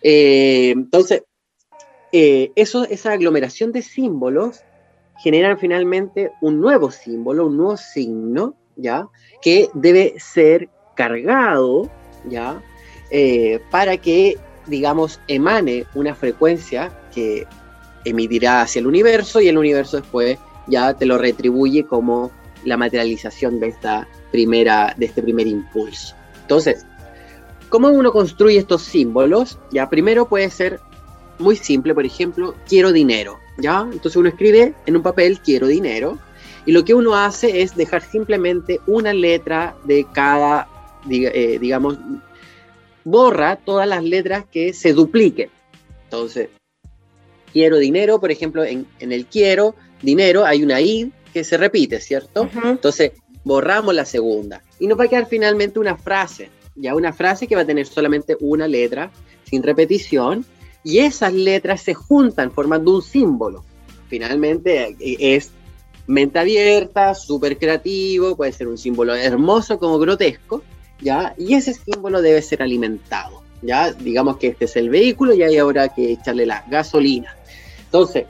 Eh, 0.02 0.72
entonces, 0.72 1.24
eh, 2.12 2.52
eso, 2.56 2.84
esa 2.84 3.14
aglomeración 3.14 3.72
de 3.72 3.82
símbolos 3.82 4.62
generan 5.24 5.58
finalmente 5.58 6.32
un 6.42 6.60
nuevo 6.60 6.92
símbolo, 6.92 7.46
un 7.48 7.58
nuevo 7.58 7.78
signo, 7.78 8.56
¿ya? 8.76 9.08
Que 9.42 9.70
debe 9.74 10.16
ser 10.18 10.70
cargado, 10.96 11.90
¿ya? 12.28 12.62
Eh, 13.12 13.62
para 13.70 13.98
que, 13.98 14.38
digamos, 14.68 15.22
emane 15.28 15.86
una 15.96 16.16
frecuencia 16.16 16.92
que 17.14 17.46
emitirá 18.06 18.62
hacia 18.62 18.80
el 18.80 18.88
universo 18.88 19.42
y 19.42 19.48
el 19.48 19.58
universo 19.58 19.98
después 19.98 20.38
ya 20.68 20.94
te 20.94 21.06
lo 21.06 21.18
retribuye 21.18 21.86
como 21.86 22.32
la 22.64 22.78
materialización 22.78 23.60
de 23.60 23.68
esta 23.68 24.08
primera, 24.32 24.94
de 24.98 25.08
este 25.08 25.22
primer 25.22 25.48
impulso. 25.48 26.16
Entonces, 26.42 26.86
¿cómo 27.70 27.90
uno 27.90 28.12
construye 28.12 28.58
estos 28.58 28.84
símbolos? 28.84 29.58
Ya 29.72 29.90
primero 29.90 30.28
puede 30.28 30.50
ser 30.50 30.80
muy 31.40 31.56
simple, 31.56 31.94
por 31.94 32.06
ejemplo, 32.06 32.56
quiero 32.68 32.92
dinero, 32.92 33.40
¿ya? 33.58 33.82
Entonces 33.92 34.16
uno 34.16 34.30
escribe 34.30 34.74
en 34.86 34.96
un 34.96 35.02
papel 35.02 35.40
quiero 35.40 35.68
dinero 35.68 36.20
y 36.66 36.72
lo 36.72 36.86
que 36.86 36.94
uno 36.94 37.16
hace 37.16 37.62
es 37.62 37.76
dejar 37.76 38.04
simplemente 38.04 38.80
una 38.86 39.14
letra 39.14 39.76
de 39.84 40.06
cada, 40.14 40.68
eh, 41.10 41.58
digamos, 41.60 41.98
borra 43.04 43.56
todas 43.56 43.88
las 43.88 44.04
letras 44.04 44.46
que 44.52 44.74
se 44.74 44.94
dupliquen. 44.94 45.50
Entonces, 46.04 46.50
quiero 47.52 47.78
dinero, 47.78 48.20
por 48.20 48.32
ejemplo, 48.32 48.64
en, 48.64 48.86
en 49.00 49.12
el 49.12 49.26
quiero 49.26 49.76
dinero 50.02 50.46
hay 50.46 50.64
una 50.64 50.82
I 50.82 51.12
que 51.34 51.44
se 51.44 51.58
repite, 51.58 52.00
¿cierto? 52.00 52.44
Uh 52.44 52.46
-huh. 52.46 52.72
Entonces, 52.72 53.12
borramos 53.44 53.94
la 53.96 54.06
segunda. 54.06 54.62
Y 54.80 54.88
nos 54.88 55.00
va 55.00 55.06
a 55.06 55.08
quedar 55.08 55.28
finalmente 55.28 55.80
una 55.80 55.96
frase, 55.96 56.50
ya 56.76 56.96
una 56.96 57.14
frase 57.14 57.48
que 57.48 57.56
va 57.56 57.62
a 57.62 57.66
tener 57.66 57.88
solamente 57.88 58.36
una 58.40 58.68
letra, 58.68 59.12
sin 59.44 59.64
repetición, 59.64 60.46
y 60.84 61.00
esas 61.00 61.34
letras 61.34 61.82
se 61.82 61.94
juntan 61.94 62.52
formando 62.52 62.96
un 62.96 63.02
símbolo. 63.02 63.64
Finalmente 64.10 64.96
es 65.00 65.52
mente 66.08 66.40
abierta, 66.40 67.14
súper 67.16 67.58
creativo, 67.58 68.36
puede 68.36 68.52
ser 68.52 68.68
un 68.68 68.78
símbolo 68.78 69.16
hermoso 69.16 69.80
como 69.80 70.00
grotesco, 70.00 70.64
¿ya? 71.00 71.34
Y 71.38 71.54
ese 71.54 71.74
símbolo 71.74 72.22
debe 72.22 72.42
ser 72.42 72.62
alimentado, 72.62 73.42
¿ya? 73.62 73.94
Digamos 73.94 74.38
que 74.38 74.48
este 74.48 74.66
es 74.66 74.76
el 74.76 74.90
vehículo 74.90 75.34
y 75.34 75.44
hay 75.44 75.58
ahora 75.58 75.90
que 75.90 76.14
echarle 76.14 76.46
la 76.46 76.66
gasolina. 76.70 77.36
Entonces, 77.92 78.26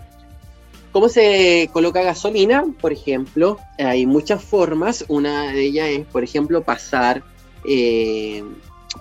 ¿Cómo 0.92 1.08
se 1.08 1.70
coloca 1.72 2.02
gasolina? 2.02 2.66
Por 2.82 2.92
ejemplo, 2.92 3.58
hay 3.78 4.06
muchas 4.06 4.44
formas. 4.44 5.06
Una 5.08 5.54
de 5.54 5.64
ellas 5.64 5.88
es, 5.88 6.06
por 6.06 6.22
ejemplo, 6.22 6.64
pasar 6.64 7.24
eh, 7.64 8.44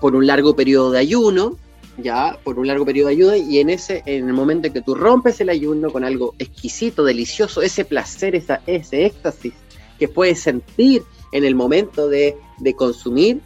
por 0.00 0.14
un 0.14 0.24
largo 0.24 0.54
periodo 0.54 0.92
de 0.92 1.00
ayuno, 1.00 1.56
ya, 1.98 2.38
por 2.44 2.60
un 2.60 2.68
largo 2.68 2.84
periodo 2.84 3.08
de 3.08 3.14
ayuno, 3.14 3.34
y 3.34 3.58
en 3.58 3.70
ese, 3.70 4.04
en 4.06 4.28
el 4.28 4.32
momento 4.32 4.68
en 4.68 4.72
que 4.72 4.82
tú 4.82 4.94
rompes 4.94 5.40
el 5.40 5.48
ayuno 5.48 5.90
con 5.90 6.04
algo 6.04 6.36
exquisito, 6.38 7.02
delicioso, 7.02 7.60
ese 7.60 7.84
placer, 7.84 8.36
esa, 8.36 8.62
ese 8.68 9.06
éxtasis 9.06 9.54
que 9.98 10.06
puedes 10.06 10.40
sentir 10.40 11.02
en 11.32 11.44
el 11.44 11.56
momento 11.56 12.08
de, 12.08 12.36
de 12.58 12.74
consumir 12.74 13.40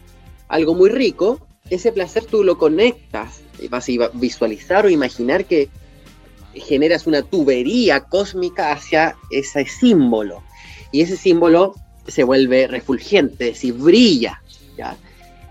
algo 0.49 0.75
muy 0.75 0.91
rico, 0.91 1.39
ese 1.71 1.91
placer 1.91 2.25
tú 2.25 2.43
lo 2.43 2.59
conectas, 2.59 3.41
vas 3.71 3.89
a 3.89 4.09
visualizar 4.13 4.85
o 4.85 4.89
imaginar 4.89 5.45
que 5.45 5.69
generas 6.55 7.07
una 7.07 7.21
tubería 7.21 8.01
cósmica 8.01 8.71
hacia 8.71 9.15
ese 9.31 9.65
símbolo. 9.65 10.43
Y 10.91 11.01
ese 11.01 11.17
símbolo 11.17 11.75
se 12.07 12.23
vuelve 12.23 12.67
refulgente, 12.67 13.49
es 13.49 13.55
decir, 13.55 13.73
brilla. 13.73 14.41
¿ya? 14.77 14.95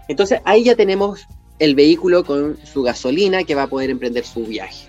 Entonces 0.08 0.40
ahí 0.44 0.64
ya 0.64 0.74
tenemos 0.74 1.26
el 1.58 1.74
vehículo 1.74 2.24
con 2.24 2.58
su 2.64 2.82
gasolina 2.82 3.44
que 3.44 3.54
va 3.54 3.64
a 3.64 3.68
poder 3.68 3.90
emprender 3.90 4.24
su 4.24 4.44
viaje. 4.44 4.86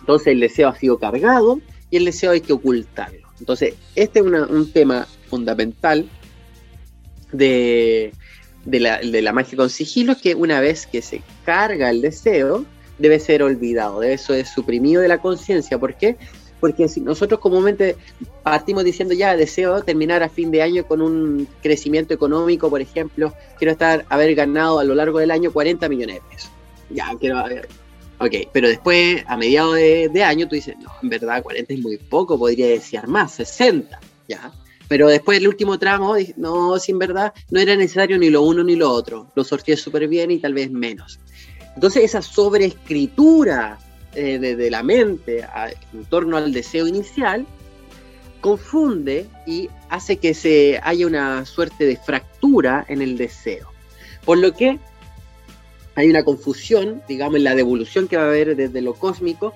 Entonces 0.00 0.28
el 0.28 0.40
deseo 0.40 0.68
ha 0.68 0.76
sido 0.76 0.98
cargado 0.98 1.60
y 1.90 1.96
el 1.96 2.04
deseo 2.04 2.32
hay 2.32 2.40
que 2.40 2.52
ocultarlo. 2.52 3.28
Entonces 3.38 3.74
este 3.94 4.20
es 4.20 4.26
un 4.26 4.70
tema 4.72 5.06
fundamental 5.28 6.08
de, 7.32 8.12
de, 8.64 8.80
la, 8.80 8.98
de 8.98 9.22
la 9.22 9.32
magia 9.32 9.56
con 9.56 9.70
sigilo, 9.70 10.16
que 10.16 10.34
una 10.34 10.60
vez 10.60 10.86
que 10.86 11.02
se 11.02 11.22
carga 11.44 11.90
el 11.90 12.00
deseo, 12.00 12.64
debe 12.98 13.20
ser 13.20 13.42
olvidado, 13.42 14.02
eso 14.02 14.34
es 14.34 14.48
suprimido 14.48 15.02
de 15.02 15.08
la 15.08 15.18
conciencia. 15.18 15.78
¿Por 15.78 15.94
qué? 15.94 16.16
Porque 16.60 16.88
si 16.88 17.00
nosotros 17.00 17.40
comúnmente 17.40 17.96
partimos 18.42 18.84
diciendo 18.84 19.14
ya 19.14 19.36
deseo 19.36 19.82
terminar 19.82 20.22
a 20.22 20.28
fin 20.28 20.50
de 20.50 20.62
año 20.62 20.86
con 20.86 21.02
un 21.02 21.46
crecimiento 21.62 22.14
económico, 22.14 22.70
por 22.70 22.80
ejemplo, 22.80 23.34
quiero 23.58 23.72
estar 23.72 24.06
haber 24.08 24.34
ganado 24.34 24.78
a 24.78 24.84
lo 24.84 24.94
largo 24.94 25.18
del 25.18 25.30
año 25.30 25.52
40 25.52 25.88
millones 25.88 26.16
de 26.16 26.22
pesos. 26.30 26.50
Ya, 26.90 27.12
quiero. 27.18 27.42
Ok, 28.18 28.48
pero 28.52 28.68
después, 28.68 29.22
a 29.26 29.36
mediados 29.36 29.74
de, 29.74 30.08
de 30.08 30.22
año, 30.22 30.48
tú 30.48 30.54
dices, 30.54 30.76
no, 30.80 30.90
en 31.02 31.08
verdad 31.08 31.42
40 31.42 31.74
es 31.74 31.80
muy 31.80 31.98
poco, 31.98 32.38
podría 32.38 32.68
desear 32.68 33.08
más, 33.08 33.32
60, 33.32 34.00
ya. 34.28 34.52
Pero 34.88 35.08
después 35.08 35.38
el 35.38 35.48
último 35.48 35.78
tramo, 35.78 36.14
no, 36.36 36.78
sin 36.78 36.98
verdad, 36.98 37.32
no 37.50 37.60
era 37.60 37.74
necesario 37.74 38.18
ni 38.18 38.30
lo 38.30 38.42
uno 38.42 38.62
ni 38.62 38.76
lo 38.76 38.90
otro. 38.90 39.30
Lo 39.34 39.44
sorteé 39.44 39.76
súper 39.76 40.08
bien 40.08 40.30
y 40.30 40.38
tal 40.38 40.54
vez 40.54 40.70
menos. 40.70 41.18
Entonces 41.74 42.04
esa 42.04 42.22
sobreescritura 42.22 43.78
eh, 44.14 44.38
de, 44.38 44.70
la 44.70 44.82
mente 44.82 45.42
a, 45.42 45.70
en 45.92 46.04
torno 46.04 46.36
al 46.36 46.52
deseo 46.52 46.86
inicial 46.86 47.46
confunde 48.40 49.26
y 49.46 49.70
hace 49.88 50.18
que 50.18 50.34
se 50.34 50.78
haya 50.82 51.06
una 51.06 51.44
suerte 51.46 51.84
de 51.84 51.96
fractura 51.96 52.84
en 52.88 53.02
el 53.02 53.16
deseo. 53.16 53.68
Por 54.24 54.38
lo 54.38 54.52
que 54.52 54.78
hay 55.96 56.10
una 56.10 56.24
confusión, 56.24 57.02
digamos, 57.08 57.36
en 57.36 57.44
la 57.44 57.54
devolución 57.54 58.06
que 58.06 58.16
va 58.16 58.24
a 58.24 58.26
haber 58.28 58.54
desde 58.56 58.82
lo 58.82 58.94
cósmico 58.94 59.54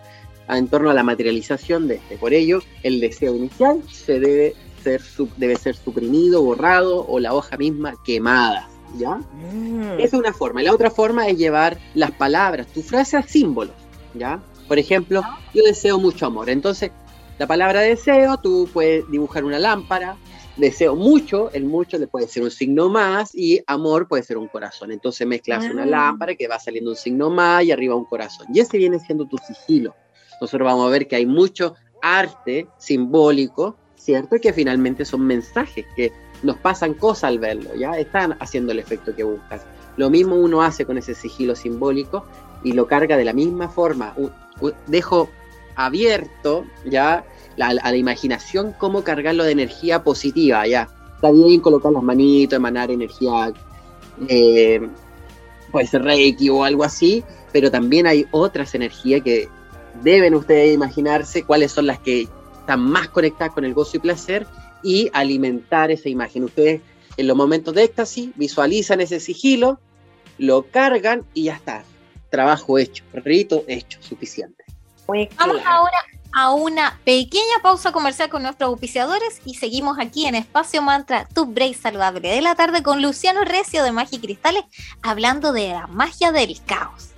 en 0.49 0.69
torno 0.69 0.91
a 0.91 0.95
la 0.95 1.03
materialización 1.03 1.89
de 1.89 1.97
este. 1.97 2.17
Por 2.17 2.33
ello, 2.33 2.63
el 2.83 3.01
deseo 3.01 3.37
inicial 3.37 3.83
se 3.91 4.19
debe 4.19 4.55
ser, 4.83 5.03
debe 5.37 5.57
ser 5.57 5.77
suprimido, 5.77 6.43
borrado 6.43 7.07
o 7.07 7.21
la 7.21 7.35
hoja 7.35 7.57
misma 7.57 7.95
quemada. 8.05 8.69
¿Ya? 8.97 9.17
Mm. 9.17 9.99
Esa 9.99 10.05
es 10.05 10.13
una 10.15 10.33
forma. 10.33 10.63
Y 10.63 10.65
la 10.65 10.75
otra 10.75 10.91
forma 10.91 11.27
es 11.29 11.37
llevar 11.37 11.79
las 11.95 12.11
palabras, 12.13 12.67
tu 12.69 12.83
frase 12.83 13.17
a 13.17 13.23
símbolos, 13.23 13.75
¿ya? 14.15 14.41
Por 14.67 14.79
ejemplo, 14.79 15.23
yo 15.55 15.63
deseo 15.65 15.99
mucho 15.99 16.27
amor. 16.27 16.51
Entonces, 16.51 16.91
la 17.39 17.47
palabra 17.47 17.81
deseo, 17.81 18.37
tú 18.39 18.69
puedes 18.73 19.09
dibujar 19.11 19.45
una 19.45 19.59
lámpara, 19.59 20.17
deseo 20.57 20.97
mucho, 20.97 21.51
el 21.53 21.65
mucho 21.65 21.99
le 21.99 22.07
puede 22.07 22.27
ser 22.29 22.43
un 22.43 22.51
signo 22.51 22.89
más 22.89 23.35
y 23.35 23.61
amor 23.67 24.09
puede 24.09 24.23
ser 24.25 24.39
un 24.39 24.49
corazón. 24.49 24.93
Entonces 24.93 25.27
mezclas 25.27 25.65
ah. 25.65 25.71
una 25.73 25.87
lámpara 25.87 26.35
que 26.35 26.49
va 26.49 26.59
saliendo 26.59 26.91
un 26.91 26.97
signo 26.97 27.31
más 27.31 27.65
y 27.65 27.73
arriba 27.73 27.95
un 27.95 28.05
corazón. 28.05 28.47
Y 28.53 28.61
ese 28.61 28.77
viene 28.77 28.99
siendo 28.99 29.27
tu 29.27 29.39
sigilo. 29.39 29.95
Nosotros 30.41 30.67
vamos 30.67 30.87
a 30.87 30.91
ver 30.91 31.09
que 31.09 31.17
hay 31.17 31.27
mucho 31.27 31.75
arte 32.03 32.67
simbólico, 32.79 33.77
¿cierto? 33.97 34.37
Que 34.41 34.53
finalmente 34.53 35.05
son 35.05 35.23
mensajes 35.23 35.87
que 35.97 36.13
nos 36.43 36.57
pasan 36.57 36.95
cosas 36.95 37.25
al 37.25 37.39
verlo, 37.39 37.75
¿ya? 37.75 37.99
Están 37.99 38.37
haciendo 38.41 38.73
el 38.73 38.79
efecto 38.79 39.15
que 39.15 39.25
buscas. 39.25 39.63
Lo 39.97 40.11
mismo 40.11 40.37
uno 40.37 40.63
hace 40.63 40.85
con 40.85 40.99
ese 40.99 41.15
sigilo 41.15 41.57
simbólico 41.57 42.25
y 42.63 42.73
lo 42.73 42.87
carga 42.87 43.17
de 43.17 43.25
la 43.25 43.33
misma 43.33 43.69
forma. 43.69 44.15
Dejo 44.87 45.29
abierto, 45.75 46.65
¿ya? 46.85 47.25
A 47.61 47.75
la 47.75 47.97
imaginación 47.97 48.73
cómo 48.79 49.03
cargarlo 49.03 49.45
de 49.45 49.53
energía 49.53 50.05
positiva, 50.05 50.67
¿ya? 50.67 50.89
Está 51.17 51.33
bien 51.33 51.61
colocar 51.61 51.91
las 51.91 52.03
manitos, 52.03 52.57
emanar 52.57 52.93
energía, 52.93 53.53
eh, 54.29 54.89
puede 55.73 55.87
ser 55.87 56.03
Reiki 56.03 56.49
o 56.49 56.63
algo 56.63 56.85
así, 56.85 57.25
pero 57.53 57.71
también 57.71 58.07
hay 58.07 58.27
otras 58.31 58.75
energías 58.75 59.23
que 59.23 59.49
deben 60.03 60.35
ustedes 60.35 60.75
imaginarse 60.75 61.43
cuáles 61.43 61.73
son 61.73 61.87
las 61.87 61.99
que 61.99 62.29
están 62.61 62.81
más 62.81 63.09
conectadas 63.09 63.53
con 63.53 63.65
el 63.65 63.75
gozo 63.75 63.97
y 63.97 64.01
placer 64.01 64.47
y 64.83 65.11
alimentar 65.13 65.91
esa 65.91 66.09
imagen. 66.09 66.45
Ustedes 66.45 66.81
en 67.17 67.27
los 67.27 67.37
momentos 67.37 67.75
de 67.75 67.85
éxtasis 67.85 68.31
visualizan 68.37 69.01
ese 69.01 69.21
sigilo, 69.21 69.81
lo 70.39 70.63
cargan 70.71 71.25
y 71.35 71.45
ya 71.45 71.55
está. 71.55 71.85
Trabajo 72.31 72.79
hecho, 72.79 73.05
rito 73.13 73.65
hecho, 73.67 74.01
suficiente. 74.03 74.65
Vamos 75.39 75.63
ahora 75.65 75.97
a 76.33 76.53
una 76.53 77.01
pequeña 77.05 77.63
pausa 77.63 77.93
comercial 77.93 78.29
con 78.29 78.43
nuestros 78.43 78.69
auspiciadores 78.69 79.41
y 79.45 79.55
seguimos 79.55 79.99
aquí 79.99 80.27
en 80.27 80.35
Espacio 80.35 80.83
Mantra, 80.83 81.27
tu 81.35 81.47
break 81.47 81.75
saludable 81.75 82.29
de 82.29 82.43
la 82.43 82.55
tarde 82.55 82.83
con 82.83 83.03
Luciano 83.03 83.45
Recio 83.45 83.83
de 83.83 83.93
Magia 83.93 84.19
y 84.19 84.21
Cristales, 84.21 84.65
hablando 85.03 85.53
de 85.53 85.69
la 85.69 85.87
magia 85.87 86.31
del 86.31 86.63
caos. 86.65 87.09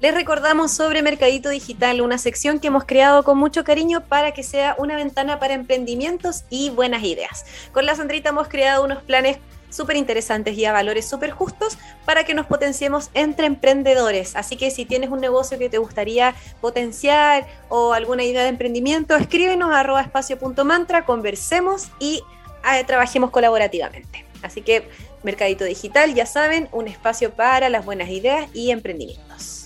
Les 0.00 0.14
recordamos 0.14 0.72
sobre 0.72 1.02
Mercadito 1.02 1.50
Digital, 1.50 2.00
una 2.00 2.16
sección 2.16 2.58
que 2.58 2.68
hemos 2.68 2.84
creado 2.84 3.22
con 3.22 3.36
mucho 3.36 3.64
cariño 3.64 4.00
para 4.00 4.32
que 4.32 4.42
sea 4.42 4.74
una 4.78 4.96
ventana 4.96 5.38
para 5.38 5.52
emprendimientos 5.52 6.44
y 6.48 6.70
buenas 6.70 7.02
ideas. 7.02 7.44
Con 7.72 7.84
la 7.84 7.94
Sandrita 7.94 8.30
hemos 8.30 8.48
creado 8.48 8.82
unos 8.82 9.02
planes 9.02 9.36
súper 9.68 9.96
interesantes 9.96 10.56
y 10.56 10.64
a 10.64 10.72
valores 10.72 11.06
súper 11.06 11.32
justos 11.32 11.76
para 12.06 12.24
que 12.24 12.32
nos 12.32 12.46
potenciemos 12.46 13.10
entre 13.12 13.44
emprendedores. 13.44 14.36
Así 14.36 14.56
que 14.56 14.70
si 14.70 14.86
tienes 14.86 15.10
un 15.10 15.20
negocio 15.20 15.58
que 15.58 15.68
te 15.68 15.76
gustaría 15.76 16.34
potenciar 16.62 17.46
o 17.68 17.92
alguna 17.92 18.24
idea 18.24 18.42
de 18.42 18.48
emprendimiento, 18.48 19.14
escríbenos 19.16 19.70
a 19.70 19.80
arroba 19.80 20.00
espacio.mantra, 20.00 21.04
conversemos 21.04 21.88
y 21.98 22.22
eh, 22.72 22.84
trabajemos 22.84 23.28
colaborativamente. 23.28 24.24
Así 24.40 24.62
que 24.62 24.88
Mercadito 25.22 25.64
Digital, 25.64 26.14
ya 26.14 26.24
saben, 26.24 26.70
un 26.72 26.88
espacio 26.88 27.32
para 27.32 27.68
las 27.68 27.84
buenas 27.84 28.08
ideas 28.08 28.48
y 28.54 28.70
emprendimientos. 28.70 29.59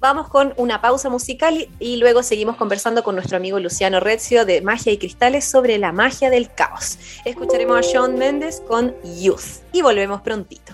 Vamos 0.01 0.29
con 0.29 0.55
una 0.57 0.81
pausa 0.81 1.11
musical 1.11 1.68
y, 1.79 1.96
luego 1.96 2.22
seguimos 2.25 2.57
conversando 2.57 3.05
con 3.05 3.14
nuestro 3.14 3.37
amigo 3.37 3.61
Luciano 3.61 4.01
Rezio 4.01 4.44
de 4.44 4.61
Magia 4.61 4.92
y 4.92 4.98
Cristales 4.98 5.44
sobre 5.44 5.79
la 5.79 5.92
magia 5.92 6.29
del 6.29 6.53
caos. 6.53 6.98
Escucharemos 7.25 7.79
a 7.79 7.85
Sean 7.85 8.18
Mendes 8.18 8.61
con 8.66 8.96
Youth 9.20 9.62
y 9.72 9.81
volvemos 9.81 10.20
prontito. 10.22 10.72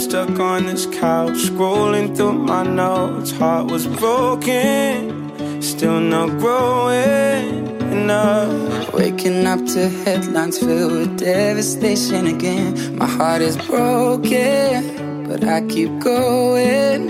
Stuck 0.00 0.40
on 0.40 0.64
this 0.64 0.86
couch, 0.86 1.36
scrolling 1.50 2.16
through 2.16 2.32
my 2.32 2.62
notes. 2.62 3.32
Heart 3.32 3.70
was 3.70 3.86
broken, 3.86 5.62
still 5.62 6.00
not 6.00 6.30
growing 6.38 7.66
enough. 7.92 8.94
Waking 8.94 9.46
up 9.46 9.64
to 9.66 9.88
headlines 9.88 10.58
filled 10.58 10.92
with 10.92 11.18
devastation 11.18 12.26
again. 12.26 12.96
My 12.96 13.06
heart 13.06 13.42
is 13.42 13.56
broken, 13.58 15.28
but 15.28 15.44
I 15.44 15.60
keep 15.68 15.90
going. 16.00 17.08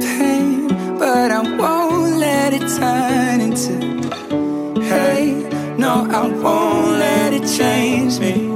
Pain, 0.00 0.68
but 0.96 1.30
I 1.32 1.42
won't 1.58 2.16
let 2.16 2.54
it 2.54 2.66
turn 2.78 3.40
into 3.40 4.80
hate. 4.80 5.76
No, 5.76 6.08
I 6.08 6.28
won't 6.28 6.98
let 6.98 7.32
it 7.32 7.46
change 7.58 8.20
me 8.20 8.54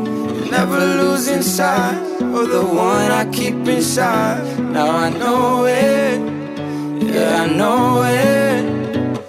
never 0.50 0.78
losing 0.78 1.42
sight 1.42 2.17
of 2.34 2.48
the 2.50 2.64
one 2.64 3.10
I 3.10 3.24
keep 3.32 3.54
inside. 3.66 4.42
Now 4.58 4.90
I 5.06 5.10
know 5.10 5.66
it, 5.66 6.18
yeah, 7.02 7.44
I 7.44 7.46
know 7.56 8.02
it. 8.04 9.20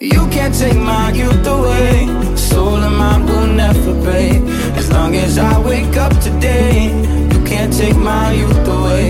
You 0.00 0.26
can't 0.28 0.54
take 0.54 0.76
my 0.76 1.12
youth 1.12 1.46
away, 1.46 2.06
soul 2.36 2.76
of 2.76 2.92
mine 2.92 3.26
will 3.26 3.46
never 3.46 3.94
break. 4.02 4.40
As 4.76 4.90
long 4.92 5.14
as 5.16 5.38
I 5.38 5.58
wake 5.60 5.96
up 5.96 6.12
today, 6.20 6.88
you 7.32 7.44
can't 7.44 7.72
take 7.72 7.96
my 7.96 8.32
youth 8.32 8.68
away. 8.68 9.08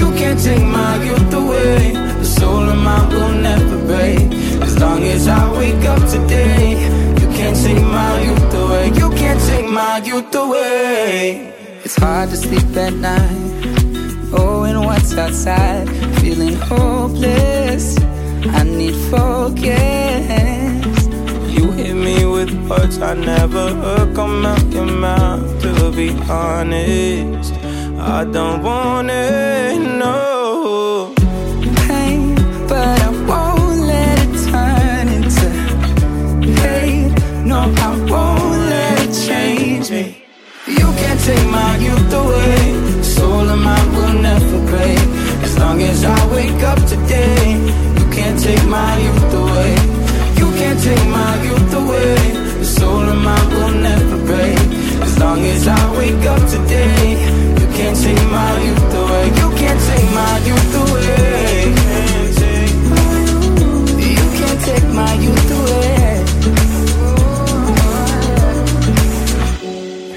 You 0.00 0.10
can't 0.20 0.40
take 0.40 0.64
my 0.64 1.02
youth 1.04 1.32
away, 1.32 1.92
the 1.92 2.24
soul 2.24 2.68
of 2.68 2.78
mine 2.78 3.08
will 3.10 3.32
never 3.32 3.78
break. 3.86 4.20
As 4.62 4.78
long 4.78 5.02
as 5.04 5.28
I 5.28 5.52
wake 5.58 5.84
up 5.84 6.02
today 6.08 6.72
you 7.20 7.28
can't 7.36 7.56
take 7.56 7.82
my 7.82 8.22
youth 8.22 8.54
away. 8.54 8.86
You 9.00 9.10
can't 9.10 9.40
take 9.48 9.68
my 9.68 9.98
youth 9.98 10.34
away. 10.34 11.53
It's 11.84 11.96
hard 11.96 12.30
to 12.30 12.36
sleep 12.36 12.74
at 12.76 12.94
night, 12.94 13.52
Oh, 14.32 14.64
knowing 14.64 14.86
what's 14.86 15.14
outside, 15.18 15.86
feeling 16.18 16.54
hopeless. 16.54 17.98
I 18.58 18.62
need 18.62 18.94
focus. 19.10 19.68
You 21.54 21.70
hit 21.72 21.94
me 21.94 22.24
with 22.24 22.52
words 22.70 22.98
I 23.02 23.12
never 23.12 23.74
heard 23.74 24.14
come 24.14 24.46
out 24.46 24.64
your 24.72 24.86
mouth. 24.86 25.60
To 25.60 25.92
be 25.92 26.10
honest, 26.30 27.52
I 28.00 28.24
don't 28.24 28.62
want 28.62 29.10
it, 29.10 29.78
no. 29.78 30.33
Today, 47.14 47.58
you 47.98 48.06
can't 48.10 48.38
take 48.40 48.64
my 48.66 48.98
youth 48.98 49.34
away. 49.34 49.74
You 50.40 50.48
can't 50.58 50.80
take 50.82 51.06
my 51.08 51.42
youth 51.42 51.74
away. 51.74 52.14
The 52.58 52.64
soul 52.64 53.08
of 53.14 53.18
mine 53.22 53.48
will 53.50 53.74
never 53.88 54.18
break. 54.26 54.58
As 55.02 55.18
long 55.18 55.40
as 55.44 55.68
I 55.68 55.82
wake 55.98 56.24
up 56.26 56.42
today, 56.48 57.02
you 57.60 57.66
can't 57.78 57.98
take 58.06 58.24
my 58.30 58.52
youth 58.66 58.94
away. 59.02 59.26
You 59.40 59.48
can't 59.60 59.80
take 59.90 60.08
my 60.20 60.34
youth 60.48 60.74
away. 60.82 61.74
You 64.18 64.26
can't 64.38 64.60
take 64.68 64.88
my 65.00 65.14
youth 65.24 65.50
away. 65.58 65.92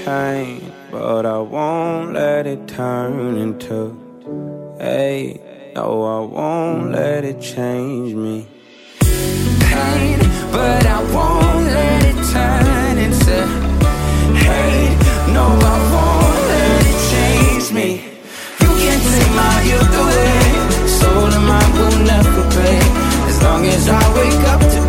pain, 0.04 0.72
but 0.90 1.26
I 1.26 1.38
won't 1.38 2.14
let 2.14 2.46
it 2.46 2.66
turn 2.66 3.36
into 3.36 3.78
hate. 4.80 5.47
No, 5.80 6.02
I 6.02 6.20
won't 6.26 6.90
let 6.90 7.24
it 7.24 7.40
change 7.40 8.12
me. 8.12 8.48
Pain, 8.98 10.18
but 10.50 10.84
I 10.84 11.00
won't 11.14 11.66
let 11.76 12.00
it 12.10 12.18
turn 12.32 12.98
into 13.06 13.36
hate. 14.42 14.98
No, 15.36 15.46
I 15.46 15.76
won't 15.94 16.40
let 16.52 16.82
it 16.92 17.00
change 17.12 17.66
me. 17.78 17.88
You 18.62 18.70
can't 18.82 19.04
take 19.12 19.32
my 19.42 19.56
youth 19.70 19.94
away. 20.02 20.88
Soul 20.98 21.30
of 21.38 21.42
mine 21.50 21.72
will 21.78 21.98
never 22.12 22.42
break. 22.54 22.82
As 23.30 23.40
long 23.44 23.64
as 23.66 23.88
I 23.88 24.02
wake 24.18 24.44
up 24.52 24.60
today, 24.74 24.87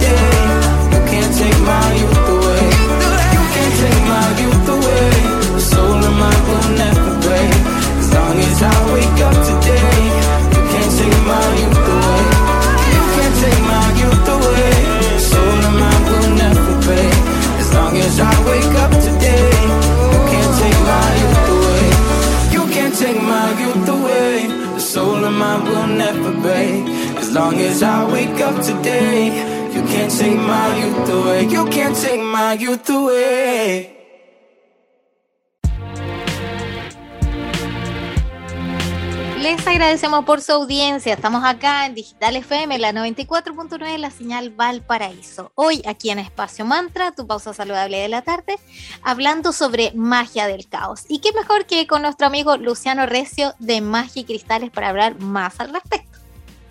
agradecemos 39.80 40.26
por 40.26 40.42
su 40.42 40.52
audiencia. 40.52 41.14
Estamos 41.14 41.42
acá 41.46 41.86
en 41.86 41.96
Digital 41.96 42.36
FM, 42.36 42.80
la 42.80 42.92
94.9, 42.92 43.98
la 43.98 44.12
señal 44.12 44.50
Valparaíso. 44.50 45.54
Hoy 45.56 45.82
aquí 45.86 46.10
en 46.10 46.20
Espacio 46.20 46.66
Mantra, 46.66 47.14
tu 47.14 47.26
pausa 47.26 47.54
saludable 47.54 47.98
de 47.98 48.10
la 48.10 48.22
tarde, 48.22 48.58
hablando 49.04 49.54
sobre 49.54 49.94
magia 49.96 50.48
del 50.48 50.68
caos. 50.68 51.06
Y 51.08 51.20
qué 51.20 51.32
mejor 51.32 51.66
que 51.66 51.88
con 51.88 52.02
nuestro 52.02 52.28
amigo 52.28 52.58
Luciano 52.58 53.06
Recio 53.06 53.54
de 53.60 53.80
Magia 53.80 54.24
y 54.24 54.26
Cristales 54.26 54.70
para 54.70 54.90
hablar 54.90 55.18
más 55.22 55.62
al 55.62 55.72
respecto. 55.72 56.20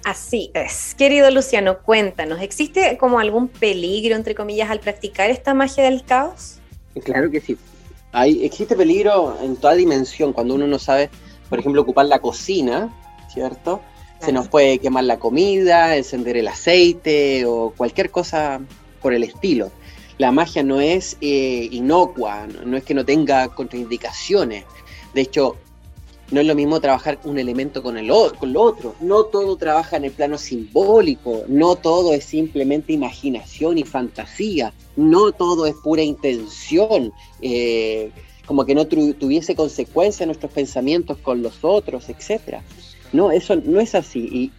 Así 0.04 0.50
es. 0.52 0.94
Querido 0.94 1.30
Luciano, 1.30 1.78
cuéntanos, 1.78 2.42
¿existe 2.42 2.98
como 2.98 3.20
algún 3.20 3.48
peligro, 3.48 4.16
entre 4.16 4.34
comillas, 4.34 4.68
al 4.68 4.80
practicar 4.80 5.30
esta 5.30 5.54
magia 5.54 5.84
del 5.84 6.04
caos? 6.04 6.58
Claro 7.02 7.30
que 7.30 7.40
sí. 7.40 7.56
Hay, 8.12 8.44
existe 8.44 8.76
peligro 8.76 9.38
en 9.42 9.56
toda 9.56 9.72
dimensión 9.76 10.34
cuando 10.34 10.54
uno 10.54 10.66
no 10.66 10.78
sabe, 10.78 11.08
por 11.48 11.58
ejemplo, 11.58 11.82
ocupar 11.82 12.06
la 12.06 12.20
cocina, 12.20 12.94
¿cierto? 13.32 13.80
Se 14.20 14.32
nos 14.32 14.48
puede 14.48 14.78
quemar 14.78 15.04
la 15.04 15.18
comida, 15.18 15.96
encender 15.96 16.36
el 16.36 16.48
aceite 16.48 17.44
o 17.46 17.72
cualquier 17.76 18.10
cosa 18.10 18.60
por 19.00 19.14
el 19.14 19.22
estilo. 19.22 19.70
La 20.18 20.32
magia 20.32 20.64
no 20.64 20.80
es 20.80 21.16
eh, 21.20 21.68
inocua, 21.70 22.48
no, 22.64 22.76
es 22.76 22.82
que 22.82 22.94
no 22.94 23.04
tenga 23.04 23.46
contraindicaciones. 23.48 24.64
De 25.14 25.20
hecho, 25.20 25.56
no 26.32 26.40
es 26.40 26.46
lo 26.46 26.56
mismo 26.56 26.80
trabajar 26.80 27.20
un 27.24 27.38
elemento 27.38 27.82
con, 27.82 27.96
el, 27.96 28.10
con 28.38 28.52
lo 28.52 28.62
otro. 28.62 28.96
No 29.00 29.24
todo 29.24 29.56
trabaja 29.56 29.96
en 29.96 30.04
el 30.04 30.10
plano 30.10 30.36
simbólico, 30.36 31.44
no 31.46 31.76
todo 31.76 32.12
es 32.12 32.24
simplemente 32.24 32.92
imaginación 32.92 33.78
y 33.78 33.84
fantasía, 33.84 34.72
no 34.96 35.30
todo 35.30 35.66
es 35.66 35.74
pura 35.76 36.02
intención, 36.02 37.12
eh, 37.40 38.10
como 38.48 38.64
que 38.64 38.74
no 38.74 38.86
tuviese 38.86 39.54
consecuencia 39.54 40.24
nuestros 40.24 40.50
pensamientos 40.50 41.18
con 41.18 41.42
los 41.42 41.62
otros, 41.62 42.08
etc. 42.08 42.62
No, 43.12 43.30
eso 43.30 43.56
no 43.56 43.78
es 43.78 43.94
así. 43.94 44.20
Y 44.20 44.52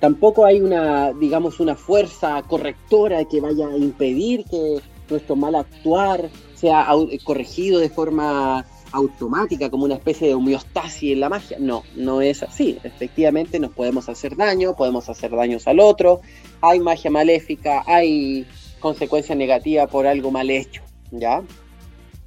tampoco 0.00 0.46
hay 0.46 0.62
una, 0.62 1.12
digamos, 1.12 1.60
una 1.60 1.76
fuerza 1.76 2.42
correctora 2.48 3.26
que 3.26 3.42
vaya 3.42 3.68
a 3.68 3.76
impedir 3.76 4.44
que 4.44 4.80
nuestro 5.10 5.36
mal 5.36 5.56
actuar 5.56 6.30
sea 6.54 6.88
corregido 7.22 7.80
de 7.80 7.90
forma 7.90 8.64
automática, 8.92 9.68
como 9.68 9.84
una 9.84 9.96
especie 9.96 10.28
de 10.28 10.34
homeostasis 10.34 11.12
en 11.12 11.20
la 11.20 11.28
magia. 11.28 11.58
No, 11.60 11.82
no 11.96 12.22
es 12.22 12.42
así. 12.42 12.78
Efectivamente 12.82 13.60
nos 13.60 13.72
podemos 13.72 14.08
hacer 14.08 14.36
daño, 14.36 14.74
podemos 14.74 15.06
hacer 15.10 15.32
daños 15.32 15.68
al 15.68 15.80
otro, 15.80 16.22
hay 16.62 16.80
magia 16.80 17.10
maléfica, 17.10 17.84
hay 17.86 18.46
consecuencias 18.80 19.36
negativas 19.36 19.90
por 19.90 20.06
algo 20.06 20.30
mal 20.30 20.48
hecho, 20.48 20.80
¿ya? 21.10 21.42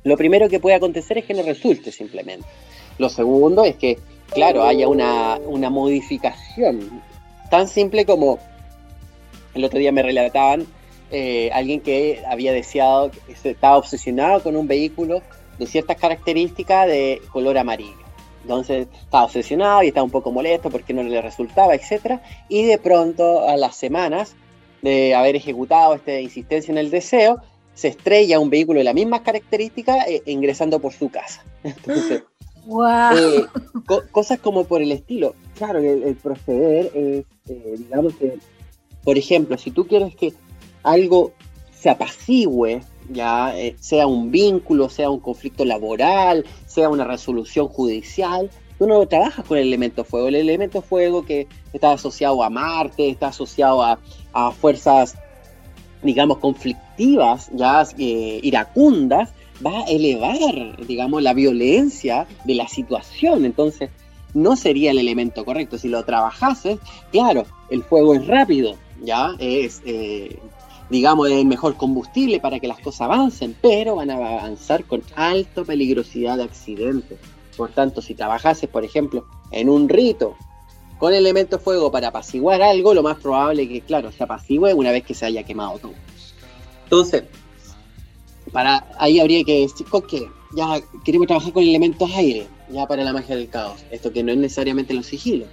Lo 0.03 0.17
primero 0.17 0.49
que 0.49 0.59
puede 0.59 0.75
acontecer 0.75 1.17
es 1.19 1.25
que 1.25 1.33
no 1.33 1.43
resulte 1.43 1.91
simplemente. 1.91 2.47
Lo 2.97 3.09
segundo 3.09 3.63
es 3.63 3.75
que, 3.75 3.99
claro, 4.33 4.63
haya 4.63 4.87
una, 4.87 5.37
una 5.45 5.69
modificación 5.69 7.01
tan 7.49 7.67
simple 7.67 8.05
como 8.05 8.39
el 9.53 9.65
otro 9.65 9.79
día 9.79 9.91
me 9.91 10.01
relataban 10.01 10.65
eh, 11.11 11.49
alguien 11.53 11.81
que 11.81 12.23
había 12.25 12.53
deseado, 12.53 13.11
estaba 13.43 13.77
obsesionado 13.77 14.41
con 14.41 14.55
un 14.55 14.67
vehículo 14.67 15.21
de 15.59 15.67
ciertas 15.67 15.97
características 15.97 16.87
de 16.87 17.21
color 17.31 17.57
amarillo. 17.57 18.01
Entonces 18.43 18.87
estaba 19.03 19.25
obsesionado 19.25 19.83
y 19.83 19.89
estaba 19.89 20.05
un 20.05 20.11
poco 20.11 20.31
molesto 20.31 20.69
porque 20.69 20.93
no 20.93 21.03
le 21.03 21.21
resultaba, 21.21 21.75
etc. 21.75 22.19
Y 22.47 22.63
de 22.63 22.77
pronto, 22.77 23.47
a 23.47 23.57
las 23.57 23.75
semanas 23.75 24.35
de 24.81 25.13
haber 25.13 25.35
ejecutado 25.35 25.93
esta 25.93 26.19
insistencia 26.19 26.71
en 26.71 26.77
el 26.77 26.89
deseo, 26.89 27.41
se 27.73 27.89
estrella 27.89 28.39
un 28.39 28.49
vehículo 28.49 28.79
de 28.79 28.83
las 28.83 28.95
mismas 28.95 29.21
características 29.21 30.07
eh, 30.07 30.23
ingresando 30.25 30.79
por 30.79 30.93
su 30.93 31.09
casa. 31.09 31.43
Entonces, 31.63 32.23
eh, 33.15 33.45
cosas 34.11 34.39
como 34.39 34.65
por 34.65 34.81
el 34.81 34.91
estilo. 34.91 35.35
Claro, 35.55 35.79
el, 35.79 36.15
proceder 36.15 36.91
es, 36.93 37.25
digamos 37.79 38.15
que, 38.15 38.37
por 39.03 39.17
ejemplo, 39.17 39.57
si 39.57 39.71
tú 39.71 39.87
quieres 39.87 40.15
que 40.15 40.33
algo 40.83 41.33
se 41.73 41.89
apacigüe, 41.89 42.81
ya 43.09 43.57
eh, 43.57 43.75
sea 43.79 44.07
un 44.07 44.31
vínculo, 44.31 44.89
sea 44.89 45.09
un 45.09 45.19
conflicto 45.19 45.65
laboral, 45.65 46.45
sea 46.67 46.89
una 46.89 47.03
resolución 47.05 47.67
judicial, 47.67 48.49
tú 48.77 48.87
no 48.87 49.05
trabajas 49.07 49.45
con 49.45 49.57
el 49.57 49.67
elemento 49.67 50.03
fuego. 50.03 50.27
El 50.27 50.35
elemento 50.35 50.81
fuego 50.81 51.25
que 51.25 51.47
está 51.73 51.91
asociado 51.93 52.43
a 52.43 52.49
Marte, 52.49 53.09
está 53.09 53.27
asociado 53.27 53.83
a, 53.83 54.51
fuerzas, 54.51 55.15
digamos, 56.03 56.37
conflictivas, 56.39 57.49
ya 57.53 57.83
eh, 57.97 58.39
iracundas, 58.43 59.29
va 59.65 59.81
a 59.81 59.83
elevar, 59.83 60.85
digamos, 60.85 61.21
la 61.21 61.33
violencia 61.33 62.27
de 62.45 62.55
la 62.55 62.67
situación. 62.67 63.45
Entonces, 63.45 63.89
no 64.33 64.55
sería 64.55 64.91
el 64.91 64.97
elemento 64.97 65.45
correcto. 65.45 65.77
Si 65.77 65.89
lo 65.89 66.03
trabajases, 66.03 66.79
claro, 67.11 67.45
el 67.69 67.83
fuego 67.83 68.15
es 68.15 68.25
rápido, 68.27 68.75
ya 69.03 69.35
es 69.39 69.81
eh, 69.85 70.39
digamos, 70.91 71.29
el 71.31 71.45
mejor 71.45 71.77
combustible 71.77 72.39
para 72.41 72.59
que 72.59 72.67
las 72.67 72.79
cosas 72.79 73.01
avancen, 73.01 73.55
pero 73.61 73.95
van 73.95 74.11
a 74.11 74.15
avanzar 74.15 74.83
con 74.83 75.01
alta 75.15 75.63
peligrosidad 75.63 76.37
de 76.37 76.43
accidentes. 76.43 77.17
Por 77.55 77.69
tanto, 77.69 78.01
si 78.01 78.13
trabajases, 78.13 78.69
por 78.69 78.83
ejemplo, 78.83 79.25
en 79.51 79.69
un 79.69 79.87
rito 79.87 80.35
con 81.01 81.15
elemento 81.15 81.57
fuego 81.57 81.91
para 81.91 82.09
apaciguar 82.09 82.61
algo, 82.61 82.93
lo 82.93 83.01
más 83.01 83.17
probable 83.17 83.67
que, 83.67 83.81
claro, 83.81 84.11
se 84.11 84.23
apacigüe 84.23 84.71
una 84.75 84.91
vez 84.91 85.03
que 85.03 85.15
se 85.15 85.25
haya 85.25 85.41
quemado 85.41 85.79
todo. 85.79 85.93
Entonces, 86.83 87.23
para 88.51 88.87
ahí 88.99 89.19
habría 89.19 89.43
que 89.43 89.61
decir, 89.61 89.87
que 90.07 90.29
ya 90.55 90.79
queremos 91.03 91.25
trabajar 91.25 91.53
con 91.53 91.63
elementos 91.63 92.07
aire, 92.13 92.45
ya 92.69 92.85
para 92.85 93.03
la 93.03 93.13
magia 93.13 93.35
del 93.35 93.49
caos. 93.49 93.83
Esto 93.89 94.13
que 94.13 94.21
no 94.21 94.31
es 94.31 94.37
necesariamente 94.37 94.93
los 94.93 95.07
sigilos 95.07 95.47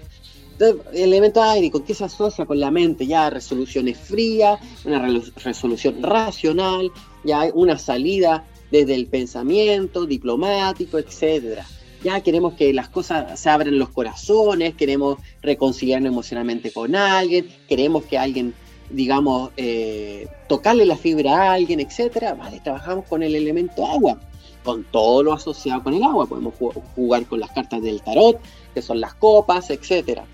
el 0.60 0.80
elemento 0.92 1.42
aire, 1.42 1.70
¿con 1.70 1.82
qué 1.82 1.94
se 1.94 2.04
asocia 2.04 2.44
con 2.44 2.58
la 2.58 2.70
mente? 2.70 3.06
Ya 3.06 3.30
resoluciones 3.30 3.96
frías, 3.96 4.60
una 4.84 5.00
resolución 5.36 6.02
racional, 6.02 6.90
ya 7.24 7.48
una 7.54 7.78
salida 7.78 8.44
desde 8.70 8.94
el 8.94 9.06
pensamiento, 9.06 10.04
diplomático, 10.04 10.98
etcétera. 10.98 11.64
Ya 12.02 12.20
queremos 12.20 12.54
que 12.54 12.72
las 12.72 12.88
cosas 12.88 13.38
se 13.38 13.50
abran 13.50 13.78
los 13.78 13.88
corazones, 13.88 14.74
queremos 14.74 15.18
reconciliarnos 15.42 16.12
emocionalmente 16.12 16.70
con 16.70 16.94
alguien, 16.94 17.48
queremos 17.68 18.04
que 18.04 18.18
alguien, 18.18 18.54
digamos, 18.90 19.50
eh, 19.56 20.28
tocarle 20.48 20.86
la 20.86 20.96
fibra 20.96 21.36
a 21.36 21.52
alguien, 21.54 21.80
etcétera. 21.80 22.34
Vale, 22.34 22.60
trabajamos 22.60 23.04
con 23.06 23.22
el 23.22 23.34
elemento 23.34 23.84
agua, 23.84 24.18
con 24.62 24.84
todo 24.84 25.22
lo 25.22 25.32
asociado 25.32 25.82
con 25.82 25.94
el 25.94 26.02
agua. 26.04 26.26
Podemos 26.26 26.54
jugar 26.94 27.26
con 27.26 27.40
las 27.40 27.50
cartas 27.50 27.82
del 27.82 28.00
tarot, 28.00 28.38
que 28.74 28.82
son 28.82 29.00
las 29.00 29.14
copas, 29.14 29.70
etcétera 29.70 30.24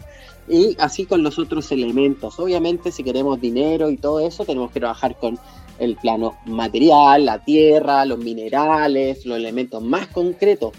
y 0.48 0.76
así 0.78 1.06
con 1.06 1.22
los 1.22 1.38
otros 1.38 1.70
elementos. 1.72 2.38
Obviamente 2.38 2.92
si 2.92 3.02
queremos 3.02 3.40
dinero 3.40 3.90
y 3.90 3.96
todo 3.96 4.20
eso, 4.20 4.44
tenemos 4.44 4.70
que 4.70 4.80
trabajar 4.80 5.16
con 5.16 5.38
el 5.78 5.96
plano 5.96 6.36
material, 6.46 7.24
la 7.24 7.38
tierra, 7.44 8.04
los 8.04 8.18
minerales, 8.18 9.24
los 9.26 9.36
elementos 9.36 9.82
más 9.82 10.06
concretos. 10.08 10.72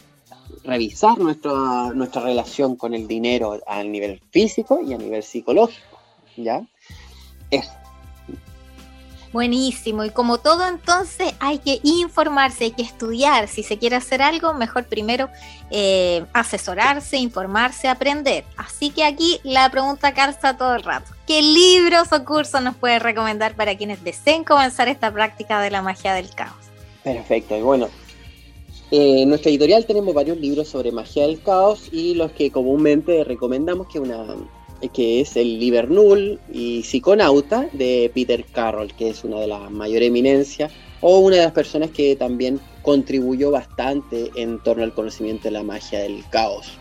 Revisar 0.66 1.18
nuestra, 1.18 1.92
nuestra 1.94 2.22
relación 2.22 2.76
con 2.76 2.94
el 2.94 3.08
dinero 3.08 3.60
a 3.68 3.84
nivel 3.84 4.22
físico 4.32 4.82
y 4.82 4.94
a 4.94 4.98
nivel 4.98 5.24
psicológico. 5.24 6.00
¿Ya? 6.38 6.66
Eso. 7.52 7.72
Buenísimo. 9.36 10.06
Y 10.06 10.12
como 10.12 10.38
todo 10.38 10.66
entonces 10.66 11.34
hay 11.40 11.60
que 11.60 11.82
informarse, 11.84 12.64
hay 12.64 12.72
que 12.72 12.84
estudiar. 12.84 13.50
Si 13.50 13.64
se 13.64 13.78
quiere 13.78 13.98
hacer 13.98 14.22
algo, 14.22 14.54
mejor 14.54 14.86
primero 14.86 15.30
eh, 15.72 16.24
asesorarse, 16.32 17.18
informarse, 17.18 17.90
aprender. 17.90 18.46
Así 18.56 18.92
que 18.92 19.04
aquí 19.04 19.42
la 19.44 19.70
pregunta 19.70 20.14
calza 20.14 20.56
todo 20.56 20.76
el 20.76 20.84
rato. 20.84 21.12
¿Qué 21.28 21.42
libros 21.42 22.14
o 22.14 22.24
cursos 22.24 22.62
nos 22.62 22.78
puede 22.78 22.98
recomendar 23.00 23.56
para 23.56 23.76
quienes 23.76 24.02
deseen 24.06 24.46
comenzar 24.46 24.88
esta 24.88 25.12
práctica 25.12 25.60
de 25.60 25.70
la 25.70 25.82
magia 25.82 26.14
del 26.14 26.30
caos? 26.30 26.56
Perfecto. 27.04 27.58
Y 27.58 27.62
bueno, 27.62 27.90
eh, 28.96 29.24
en 29.24 29.28
nuestra 29.28 29.50
editorial 29.50 29.86
tenemos 29.86 30.16
varios 30.16 30.38
libros 30.38 30.70
sobre 30.70 30.90
magia 30.94 31.24
del 31.24 31.42
caos 31.42 31.90
y 31.92 32.14
los 32.14 32.32
que 32.32 32.50
comúnmente 32.50 33.26
recomendamos 33.26 33.88
que 33.88 34.00
una 34.00 34.26
que 34.94 35.20
es 35.20 35.36
el 35.36 35.60
Libernul 35.60 36.40
y 36.54 36.82
Psiconauta 36.84 37.68
de 37.74 38.10
Peter 38.14 38.46
Carroll, 38.46 38.94
que 38.94 39.10
es 39.10 39.26
una 39.26 39.42
de 39.42 39.48
las 39.48 39.70
mayores 39.70 40.08
eminencias 40.08 40.72
o 41.02 41.20
una 41.20 41.36
de 41.36 41.42
las 41.42 41.52
personas 41.52 41.90
que 41.90 42.16
también 42.16 42.62
contribuyó 42.84 43.52
bastante 43.52 44.32
en 44.38 44.64
torno 44.64 44.84
al 44.84 44.94
conocimiento 44.94 45.50
de 45.50 45.52
la 45.52 45.64
magia 45.64 46.00
del 46.00 46.24
caos. 46.30 46.78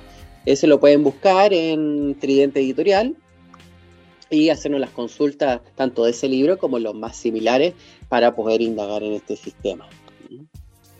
Ese 0.47 0.69
lo 0.69 0.79
pueden 0.79 1.03
buscar 1.03 1.53
en 1.53 2.17
Tridente 2.21 2.61
Editorial 2.61 3.17
y 4.31 4.51
hacernos 4.51 4.81
las 4.81 4.91
consultas 4.91 5.63
tanto 5.75 6.05
de 6.05 6.13
ese 6.13 6.29
libro 6.29 6.59
como 6.59 6.79
los 6.79 6.95
más 6.95 7.17
similares 7.17 7.75
para 8.09 8.37
poder 8.37 8.61
indagar 8.61 9.03
en 9.03 9.15
este 9.15 9.35
sistema. 9.35 9.89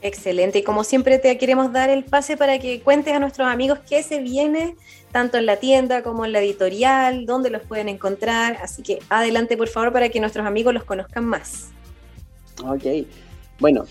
Excelente, 0.05 0.59
y 0.59 0.63
como 0.63 0.85
siempre 0.85 1.19
te 1.19 1.37
queremos 1.39 1.73
dar 1.73 1.89
el 1.89 2.05
pase 2.05 2.37
para 2.37 2.59
que 2.59 2.83
cuentes 2.83 3.15
a 3.15 3.19
nuestros 3.19 3.49
amigos 3.49 3.79
qué 3.89 4.03
se 4.03 4.21
viene 4.21 4.77
tanto 5.13 5.39
en 5.39 5.47
la 5.47 5.57
tienda 5.57 6.03
como 6.03 6.27
en 6.27 6.33
la 6.33 6.41
editorial, 6.41 7.25
dónde 7.25 7.49
los 7.49 7.63
pueden 7.63 7.89
encontrar, 7.89 8.59
así 8.63 8.83
que 8.83 8.99
adelante 9.09 9.57
por 9.57 9.69
favor 9.69 9.95
para 9.95 10.11
que 10.11 10.21
nuestros 10.21 10.47
amigos 10.47 10.75
los 10.75 10.85
conozcan 10.85 11.25
más. 11.25 11.71
Ok, 12.63 12.85
bueno, 13.59 13.87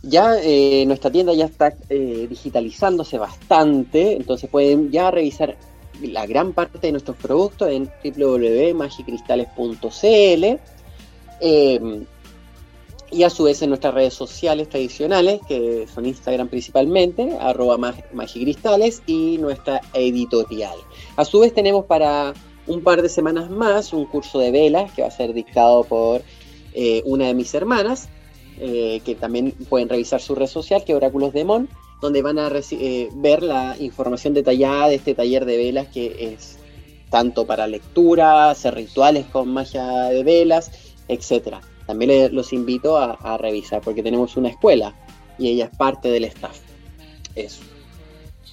ya 0.00 0.34
eh, 0.42 0.84
nuestra 0.86 1.10
tienda 1.10 1.34
ya 1.34 1.44
está 1.44 1.74
eh, 1.90 2.26
digitalizándose 2.26 3.18
bastante, 3.18 4.16
entonces 4.16 4.48
pueden 4.48 4.90
ya 4.90 5.10
revisar 5.10 5.58
la 6.00 6.24
gran 6.24 6.54
parte 6.54 6.78
de 6.78 6.92
nuestros 6.92 7.18
productos 7.18 7.68
en 7.68 7.90
www.magicristales.cl. 8.02 10.58
y 13.10 13.24
a 13.24 13.30
su 13.30 13.44
vez 13.44 13.60
en 13.62 13.70
nuestras 13.70 13.94
redes 13.94 14.14
sociales 14.14 14.68
tradicionales, 14.68 15.40
que 15.48 15.86
son 15.92 16.06
Instagram 16.06 16.48
principalmente, 16.48 17.36
arroba 17.40 17.76
magicristales 18.12 19.02
y 19.06 19.38
nuestra 19.38 19.80
editorial. 19.94 20.76
A 21.16 21.24
su 21.24 21.40
vez 21.40 21.52
tenemos 21.52 21.86
para 21.86 22.34
un 22.66 22.82
par 22.82 23.02
de 23.02 23.08
semanas 23.08 23.50
más 23.50 23.92
un 23.92 24.04
curso 24.04 24.38
de 24.38 24.50
velas 24.50 24.92
que 24.92 25.02
va 25.02 25.08
a 25.08 25.10
ser 25.10 25.32
dictado 25.32 25.84
por 25.84 26.22
eh, 26.72 27.02
una 27.04 27.26
de 27.26 27.34
mis 27.34 27.52
hermanas, 27.54 28.08
eh, 28.58 29.00
que 29.04 29.14
también 29.14 29.52
pueden 29.68 29.88
revisar 29.88 30.20
su 30.20 30.34
red 30.34 30.46
social, 30.46 30.84
que 30.84 30.92
es 30.92 30.96
Oráculos 30.96 31.32
Demon, 31.32 31.68
donde 32.00 32.22
van 32.22 32.38
a 32.38 32.50
eh, 32.70 33.08
ver 33.14 33.42
la 33.42 33.76
información 33.78 34.34
detallada 34.34 34.88
de 34.88 34.94
este 34.96 35.14
taller 35.14 35.44
de 35.44 35.56
velas 35.56 35.88
que 35.88 36.34
es 36.34 36.58
tanto 37.10 37.46
para 37.46 37.66
lectura, 37.66 38.50
hacer 38.50 38.74
rituales 38.74 39.26
con 39.26 39.52
magia 39.52 40.04
de 40.04 40.22
velas, 40.22 40.70
etcétera. 41.08 41.60
También 41.90 42.32
los 42.32 42.52
invito 42.52 42.96
a, 42.96 43.14
a 43.14 43.36
revisar 43.36 43.80
porque 43.80 44.00
tenemos 44.00 44.36
una 44.36 44.48
escuela 44.48 44.94
y 45.40 45.48
ella 45.48 45.64
es 45.64 45.76
parte 45.76 46.08
del 46.08 46.22
staff. 46.22 46.56
Eso. 47.34 47.62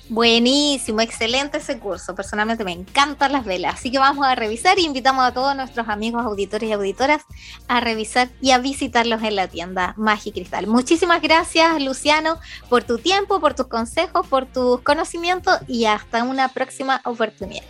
Buenísimo, 0.10 1.02
excelente 1.02 1.60
ese 1.60 1.78
curso. 1.78 2.16
Personalmente 2.16 2.64
me 2.64 2.72
encantan 2.72 3.32
las 3.32 3.46
velas, 3.46 3.76
así 3.76 3.92
que 3.92 4.00
vamos 4.00 4.26
a 4.26 4.34
revisar 4.34 4.80
y 4.80 4.86
invitamos 4.86 5.24
a 5.24 5.36
todos 5.36 5.56
nuestros 5.56 5.88
amigos 5.88 6.26
auditores 6.26 6.68
y 6.68 6.72
auditoras 6.72 7.22
a 7.68 7.80
revisar 7.80 8.30
y 8.42 8.50
a 8.50 8.58
visitarlos 8.58 9.22
en 9.22 9.36
la 9.36 9.48
tienda 9.48 9.94
Magia 9.98 10.34
Cristal. 10.34 10.66
Muchísimas 10.66 11.22
gracias, 11.22 11.80
Luciano, 11.80 12.40
por 12.70 12.86
tu 12.86 12.98
tiempo, 12.98 13.40
por 13.40 13.54
tus 13.54 13.68
consejos, 13.68 14.26
por 14.26 14.48
tus 14.48 14.82
conocimientos 14.82 15.60
y 15.68 15.86
hasta 15.86 16.24
una 16.24 16.48
próxima 16.48 17.02
oportunidad. 17.06 17.66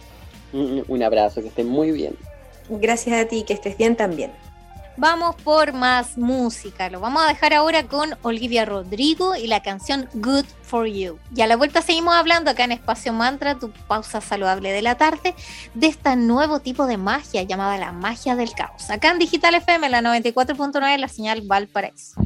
Un 0.53 1.03
abrazo, 1.03 1.41
que 1.41 1.49
estén 1.49 1.67
muy 1.67 1.91
bien. 1.91 2.15
Gracias 2.69 3.19
a 3.19 3.27
ti, 3.27 3.43
que 3.43 3.51
estés 3.51 3.77
bien 3.77 3.97
también. 3.97 4.31
Vamos 4.99 5.35
por 5.35 5.73
más 5.73 6.17
música. 6.17 6.89
Lo 6.89 6.99
vamos 6.99 7.23
a 7.23 7.27
dejar 7.27 7.53
ahora 7.53 7.83
con 7.83 8.15
Olivia 8.23 8.65
Rodrigo 8.65 9.35
y 9.35 9.45
la 9.45 9.61
canción 9.61 10.09
Good 10.15 10.45
for 10.63 10.87
You. 10.87 11.19
Y 11.35 11.41
a 11.41 11.47
la 11.47 11.55
vuelta 11.55 11.83
seguimos 11.83 12.15
hablando 12.15 12.49
acá 12.49 12.63
en 12.63 12.71
Espacio 12.71 13.13
Mantra, 13.13 13.59
tu 13.59 13.69
pausa 13.87 14.21
saludable 14.21 14.71
de 14.71 14.81
la 14.81 14.95
tarde, 14.95 15.35
de 15.75 15.87
este 15.87 16.15
nuevo 16.15 16.61
tipo 16.61 16.87
de 16.87 16.97
magia 16.97 17.43
llamada 17.43 17.77
la 17.77 17.91
magia 17.91 18.35
del 18.35 18.51
caos. 18.53 18.89
Acá 18.89 19.11
en 19.11 19.19
Digital 19.19 19.53
FM, 19.53 19.87
la 19.89 20.01
94.9, 20.01 20.97
la 20.97 21.07
señal 21.07 21.43
Valparaíso. 21.43 22.19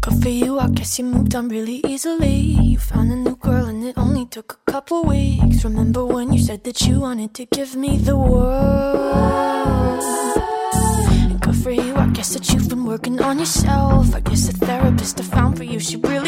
Good 0.00 0.22
for 0.22 0.28
you, 0.30 0.58
I 0.58 0.68
guess 0.68 0.98
you 0.98 1.04
moved 1.04 1.34
on 1.34 1.48
really 1.48 1.82
easily. 1.86 2.36
You 2.36 2.78
found 2.78 3.12
a 3.12 3.16
new 3.16 3.36
girl 3.36 3.66
and 3.66 3.84
it 3.84 3.98
only 3.98 4.26
took 4.26 4.60
a 4.66 4.72
couple 4.72 5.04
weeks. 5.04 5.64
Remember 5.64 6.04
when 6.04 6.32
you 6.32 6.40
said 6.40 6.64
that 6.64 6.80
you 6.82 7.00
wanted 7.00 7.34
to 7.34 7.44
give 7.46 7.76
me 7.76 7.98
the 7.98 8.16
world? 8.16 10.02
And 11.10 11.40
good 11.40 11.56
for 11.56 11.70
you, 11.70 11.94
I 11.96 12.06
guess 12.08 12.32
that 12.34 12.48
you've 12.50 12.68
been 12.68 12.84
working 12.84 13.20
on 13.20 13.38
yourself. 13.38 14.14
I 14.14 14.20
guess 14.20 14.46
the 14.46 14.54
therapist 14.66 15.20
I 15.20 15.24
found 15.24 15.58
for 15.58 15.64
you 15.64 15.78
she 15.80 15.96
really 15.96 16.27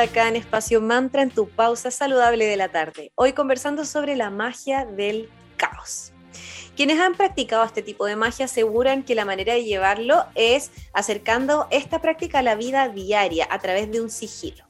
acá 0.00 0.28
en 0.28 0.36
Espacio 0.36 0.80
Mantra 0.80 1.22
en 1.22 1.30
tu 1.30 1.46
pausa 1.48 1.90
saludable 1.90 2.46
de 2.46 2.56
la 2.56 2.70
tarde. 2.70 3.12
Hoy 3.16 3.34
conversando 3.34 3.84
sobre 3.84 4.16
la 4.16 4.30
magia 4.30 4.86
del 4.86 5.28
caos. 5.58 6.12
Quienes 6.74 6.98
han 6.98 7.14
practicado 7.14 7.64
este 7.64 7.82
tipo 7.82 8.06
de 8.06 8.16
magia 8.16 8.46
aseguran 8.46 9.02
que 9.02 9.14
la 9.14 9.26
manera 9.26 9.52
de 9.52 9.64
llevarlo 9.64 10.24
es 10.34 10.70
acercando 10.94 11.66
esta 11.70 12.00
práctica 12.00 12.38
a 12.38 12.42
la 12.42 12.54
vida 12.54 12.88
diaria 12.88 13.46
a 13.50 13.58
través 13.58 13.90
de 13.90 14.00
un 14.00 14.08
sigilo. 14.08 14.64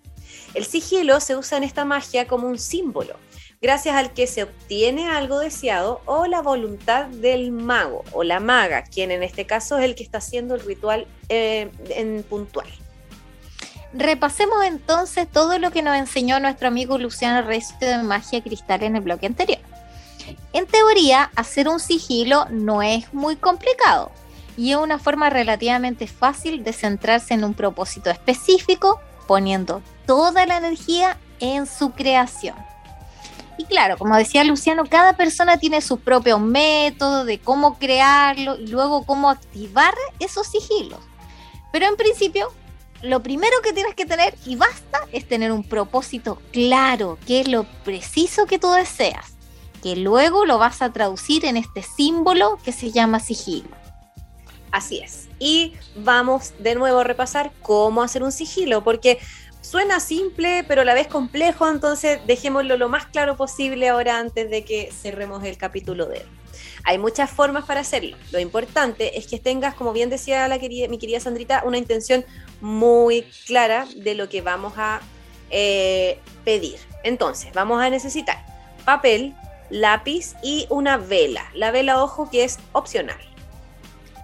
El 0.55 0.65
sigilo 0.65 1.21
se 1.21 1.37
usa 1.37 1.59
en 1.59 1.65
esta 1.65 1.85
magia 1.85 2.27
como 2.27 2.49
un 2.49 2.59
símbolo, 2.59 3.15
gracias 3.63 3.95
al 3.95 4.13
que 4.13 4.27
se 4.27 4.43
obtiene 4.43 5.11
algo 5.11 5.39
deseado 5.39 6.01
o 6.07 6.27
la 6.27 6.43
voluntad 6.43 7.07
del 7.07 7.53
mago 7.53 8.03
o 8.13 8.25
la 8.25 8.41
maga, 8.41 8.83
quien 8.83 9.13
en 9.13 9.23
este 9.23 9.47
caso 9.47 9.79
es 9.79 9.85
el 9.85 9.95
que 9.95 10.03
está 10.03 10.19
haciendo 10.19 10.57
el 10.57 10.63
ritual 10.63 11.07
eh, 11.29 11.71
en 11.91 12.25
puntual. 12.25 12.67
Repasemos 13.93 14.65
entonces 14.65 15.27
todo 15.31 15.59
lo 15.59 15.73
que 15.73 15.83
nos 15.83 15.97
enseñó 15.97 16.39
nuestro 16.39 16.69
amigo 16.69 16.97
Luciano 16.97 17.47
Recio 17.47 17.77
de 17.81 17.99
Magia 18.03 18.41
Cristal 18.41 18.85
en 18.85 18.95
el 18.97 19.03
bloque 19.03 19.27
anterior. 19.27 19.59
En 20.53 20.67
teoría, 20.67 21.31
hacer 21.35 21.69
un 21.69 21.81
sigilo 21.81 22.47
no 22.51 22.83
es 22.83 23.13
muy 23.13 23.35
complicado 23.35 24.13
y 24.57 24.73
es 24.73 24.77
una 24.77 24.99
forma 24.99 25.29
relativamente 25.29 26.07
fácil 26.07 26.63
de 26.63 26.73
centrarse 26.73 27.35
en 27.35 27.45
un 27.45 27.55
propósito 27.55 28.11
específico, 28.11 29.01
poniendo 29.27 29.83
toda 30.07 30.47
la 30.47 30.59
energía 30.59 31.19
en 31.41 31.67
su 31.67 31.91
creación. 31.93 32.57
Y 33.59 33.65
claro, 33.65 33.99
como 33.99 34.17
decía 34.17 34.45
Luciano, 34.45 34.85
cada 34.87 35.17
persona 35.17 35.59
tiene 35.59 35.81
su 35.81 35.99
propio 35.99 36.39
método 36.39 37.25
de 37.25 37.41
cómo 37.41 37.79
crearlo 37.79 38.57
y 38.57 38.69
luego 38.69 39.05
cómo 39.05 39.31
activar 39.31 39.95
esos 40.19 40.47
sigilos. 40.47 41.01
Pero 41.73 41.87
en 41.87 41.97
principio, 41.97 42.53
lo 43.03 43.23
primero 43.23 43.57
que 43.63 43.73
tienes 43.73 43.95
que 43.95 44.07
tener, 44.07 44.35
y 44.45 44.57
basta, 44.57 45.01
es 45.13 45.27
tener 45.27 45.53
un 45.53 45.65
propósito 45.65 46.41
claro, 46.53 47.19
que 47.27 47.41
es 47.41 47.49
lo 47.49 47.65
preciso 47.85 48.47
que 48.47 48.59
tú 48.59 48.71
deseas, 48.73 49.35
que 49.83 49.97
luego 49.97 50.45
lo 50.45 50.59
vas 50.59 50.83
a 50.83 50.93
traducir 50.93 51.45
en 51.45 51.57
este 51.57 51.83
símbolo 51.83 52.59
que 52.65 52.73
se 52.73 52.93
llama 52.93 53.21
sigilo. 53.21 53.71
Así 54.71 54.99
es. 54.99 55.29
Y 55.39 55.75
vamos 55.97 56.53
de 56.59 56.75
nuevo 56.75 57.01
a 57.01 57.05
repasar 57.05 57.51
cómo 57.63 58.03
hacer 58.03 58.23
un 58.23 58.33
sigilo, 58.33 58.85
porque 58.85 59.19
suena 59.63 60.01
simple, 60.01 60.65
pero 60.69 60.83
a 60.83 60.85
la 60.85 60.95
vez 60.95 61.09
complejo, 61.09 61.69
entonces 61.69 62.21
dejémoslo 62.27 62.77
lo 62.77 62.89
más 62.89 63.07
claro 63.07 63.37
posible 63.37 63.89
ahora 63.89 64.19
antes 64.19 64.51
de 64.51 64.65
que 64.65 64.93
cerremos 64.93 65.43
el 65.45 65.57
capítulo 65.57 66.07
de 66.07 66.19
él. 66.19 66.27
Hay 66.85 66.99
muchas 66.99 67.31
formas 67.31 67.65
para 67.65 67.81
hacerlo. 67.81 68.17
Lo 68.33 68.39
importante 68.39 69.19
es 69.19 69.27
que 69.27 69.39
tengas, 69.39 69.75
como 69.75 69.93
bien 69.93 70.11
decía 70.11 70.49
la 70.49 70.59
querida, 70.59 70.89
mi 70.89 70.99
querida 70.99 71.21
Sandrita, 71.21 71.63
una 71.65 71.79
intención 71.79 72.25
muy 72.61 73.23
clara 73.47 73.87
de 73.97 74.15
lo 74.15 74.29
que 74.29 74.43
vamos 74.43 74.75
a 74.77 75.01
eh, 75.51 76.19
pedir. 76.45 76.79
Entonces, 77.03 77.53
vamos 77.53 77.83
a 77.83 77.91
necesitar 77.91 78.45
papel, 78.85 79.35
lápiz 79.69 80.35
y 80.43 80.67
una 80.69 80.97
vela. 80.97 81.45
La 81.55 81.71
vela, 81.71 82.03
ojo, 82.03 82.31
que 82.31 82.45
es 82.45 82.59
opcional. 82.73 83.21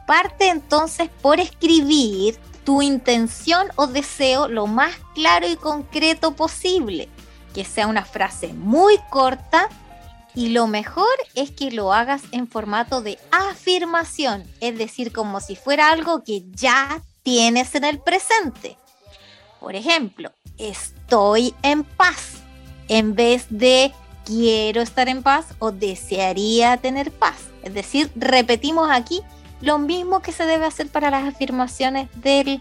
Parte 0.06 0.48
entonces 0.48 1.08
por 1.22 1.40
escribir 1.40 2.38
tu 2.64 2.82
intención 2.82 3.68
o 3.76 3.86
deseo 3.86 4.48
lo 4.48 4.66
más 4.66 4.94
claro 5.14 5.48
y 5.48 5.56
concreto 5.56 6.32
posible. 6.32 7.08
Que 7.54 7.64
sea 7.64 7.86
una 7.86 8.04
frase 8.04 8.48
muy 8.52 8.98
corta 9.10 9.68
y 10.36 10.50
lo 10.50 10.68
mejor 10.68 11.08
es 11.34 11.50
que 11.50 11.72
lo 11.72 11.92
hagas 11.92 12.22
en 12.30 12.46
formato 12.46 13.00
de 13.00 13.18
afirmación, 13.32 14.44
es 14.60 14.78
decir, 14.78 15.10
como 15.10 15.40
si 15.40 15.56
fuera 15.56 15.90
algo 15.90 16.22
que 16.22 16.44
ya 16.52 17.02
tienes 17.22 17.74
en 17.74 17.84
el 17.84 17.98
presente. 17.98 18.76
Por 19.58 19.74
ejemplo, 19.74 20.30
estoy 20.58 21.54
en 21.62 21.82
paz, 21.82 22.42
en 22.88 23.14
vez 23.14 23.46
de 23.48 23.92
quiero 24.26 24.82
estar 24.82 25.08
en 25.08 25.22
paz 25.22 25.46
o 25.58 25.72
desearía 25.72 26.76
tener 26.76 27.10
paz. 27.10 27.38
Es 27.62 27.72
decir, 27.72 28.12
repetimos 28.14 28.90
aquí 28.90 29.22
lo 29.62 29.78
mismo 29.78 30.20
que 30.20 30.32
se 30.32 30.44
debe 30.44 30.66
hacer 30.66 30.88
para 30.88 31.10
las 31.10 31.24
afirmaciones 31.24 32.08
de 32.14 32.60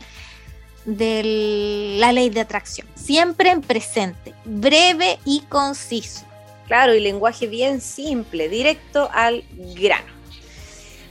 la 2.00 2.12
ley 2.14 2.30
de 2.30 2.40
atracción. 2.40 2.88
Siempre 2.96 3.50
en 3.50 3.62
presente, 3.62 4.34
breve 4.46 5.20
y 5.26 5.42
conciso. 5.42 6.25
Claro, 6.68 6.96
y 6.96 7.00
lenguaje 7.00 7.48
bien 7.48 7.82
simple, 7.82 8.50
directo 8.50 9.10
al 9.14 9.44
grano. 9.76 10.16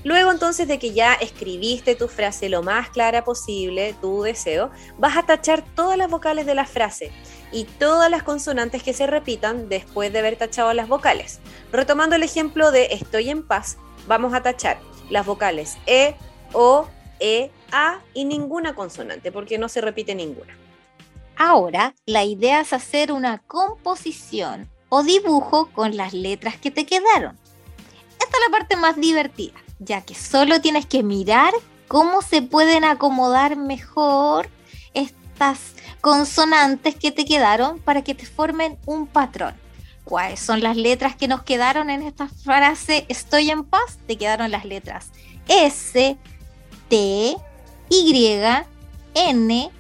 Luego 0.05 0.31
entonces 0.31 0.69
de 0.69 0.79
que 0.79 0.93
ya 0.93 1.15
escribiste 1.15 1.95
tu 1.95 2.09
frase 2.09 2.51
lo 2.51 2.63
más 2.63 2.91
clara 2.91 3.25
posible, 3.25 3.95
tu 4.03 4.23
deseo, 4.23 4.71
vas 4.99 5.17
a 5.17 5.23
tachar 5.25 5.65
todas 5.75 5.97
las 5.97 6.11
vocales 6.11 6.45
de 6.45 6.55
la 6.55 6.67
frase 6.67 7.11
y 7.53 7.65
todas 7.65 8.11
las 8.11 8.23
consonantes 8.23 8.83
que 8.83 8.93
se 8.93 9.07
repitan 9.07 9.71
después 9.71 10.13
de 10.13 10.19
haber 10.19 10.37
tachado 10.37 10.75
las 10.75 10.89
vocales. 10.89 11.41
Retomando 11.73 12.17
el 12.17 12.23
ejemplo 12.23 12.71
de 12.71 12.89
estoy 12.91 13.31
en 13.31 13.47
paz, 13.47 13.79
vamos 14.07 14.35
a 14.35 14.43
tachar 14.43 14.79
las 15.09 15.25
vocales 15.25 15.79
E, 15.87 16.17
O, 16.53 16.87
E, 17.19 17.51
A 17.73 18.01
y 18.13 18.27
ninguna 18.27 18.75
consonante, 18.75 19.33
porque 19.33 19.57
no 19.57 19.71
se 19.71 19.81
repite 19.81 20.15
ninguna. 20.15 20.55
Ahora, 21.37 21.95
la 22.05 22.25
idea 22.25 22.61
es 22.61 22.75
hacer 22.75 23.11
una 23.11 23.39
composición 23.39 24.69
o 24.95 25.03
dibujo 25.03 25.67
con 25.73 25.97
las 25.97 26.13
letras 26.13 26.57
que 26.57 26.71
te 26.71 26.87
quedaron. 26.87 27.37
Esta 28.13 28.37
es 28.37 28.43
la 28.47 28.57
parte 28.57 28.77
más 28.77 28.95
divertida, 28.95 29.55
ya 29.81 30.03
que 30.03 30.15
solo 30.15 30.61
tienes 30.61 30.87
que 30.87 31.03
mirar 31.03 31.53
cómo 31.89 32.23
se 32.23 32.43
pueden 32.43 32.85
acomodar 32.85 33.57
mejor 33.57 34.49
estas 34.95 35.73
consonantes 36.01 36.95
que 36.95 37.11
te 37.11 37.25
quedaron 37.25 37.81
para 37.81 38.03
que 38.03 38.15
te 38.15 38.25
formen 38.25 38.79
un 38.87 39.09
patrón. 39.09 39.57
¿Cuáles 40.05 40.39
son 40.39 40.61
las 40.61 40.77
letras 40.77 41.17
que 41.17 41.27
nos 41.27 41.43
quedaron 41.43 41.91
en 41.91 42.03
esta 42.03 42.29
frase 42.29 43.05
estoy 43.09 43.51
en 43.51 43.65
paz? 43.65 43.99
Te 44.07 44.17
quedaron 44.17 44.53
las 44.53 44.65
letras 44.65 45.11
S, 45.49 46.17
T, 46.89 47.37
Y, 47.89 48.41
N, 49.15 49.71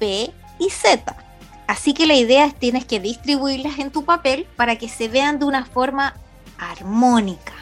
P 0.00 0.32
y 0.58 0.70
Z. 0.70 1.27
Así 1.68 1.92
que 1.92 2.06
la 2.06 2.14
idea 2.14 2.46
es 2.46 2.54
tienes 2.54 2.86
que 2.86 2.98
distribuirlas 2.98 3.78
en 3.78 3.90
tu 3.90 4.06
papel 4.06 4.46
para 4.56 4.76
que 4.76 4.88
se 4.88 5.06
vean 5.06 5.38
de 5.38 5.44
una 5.44 5.66
forma 5.66 6.16
armónica. 6.56 7.52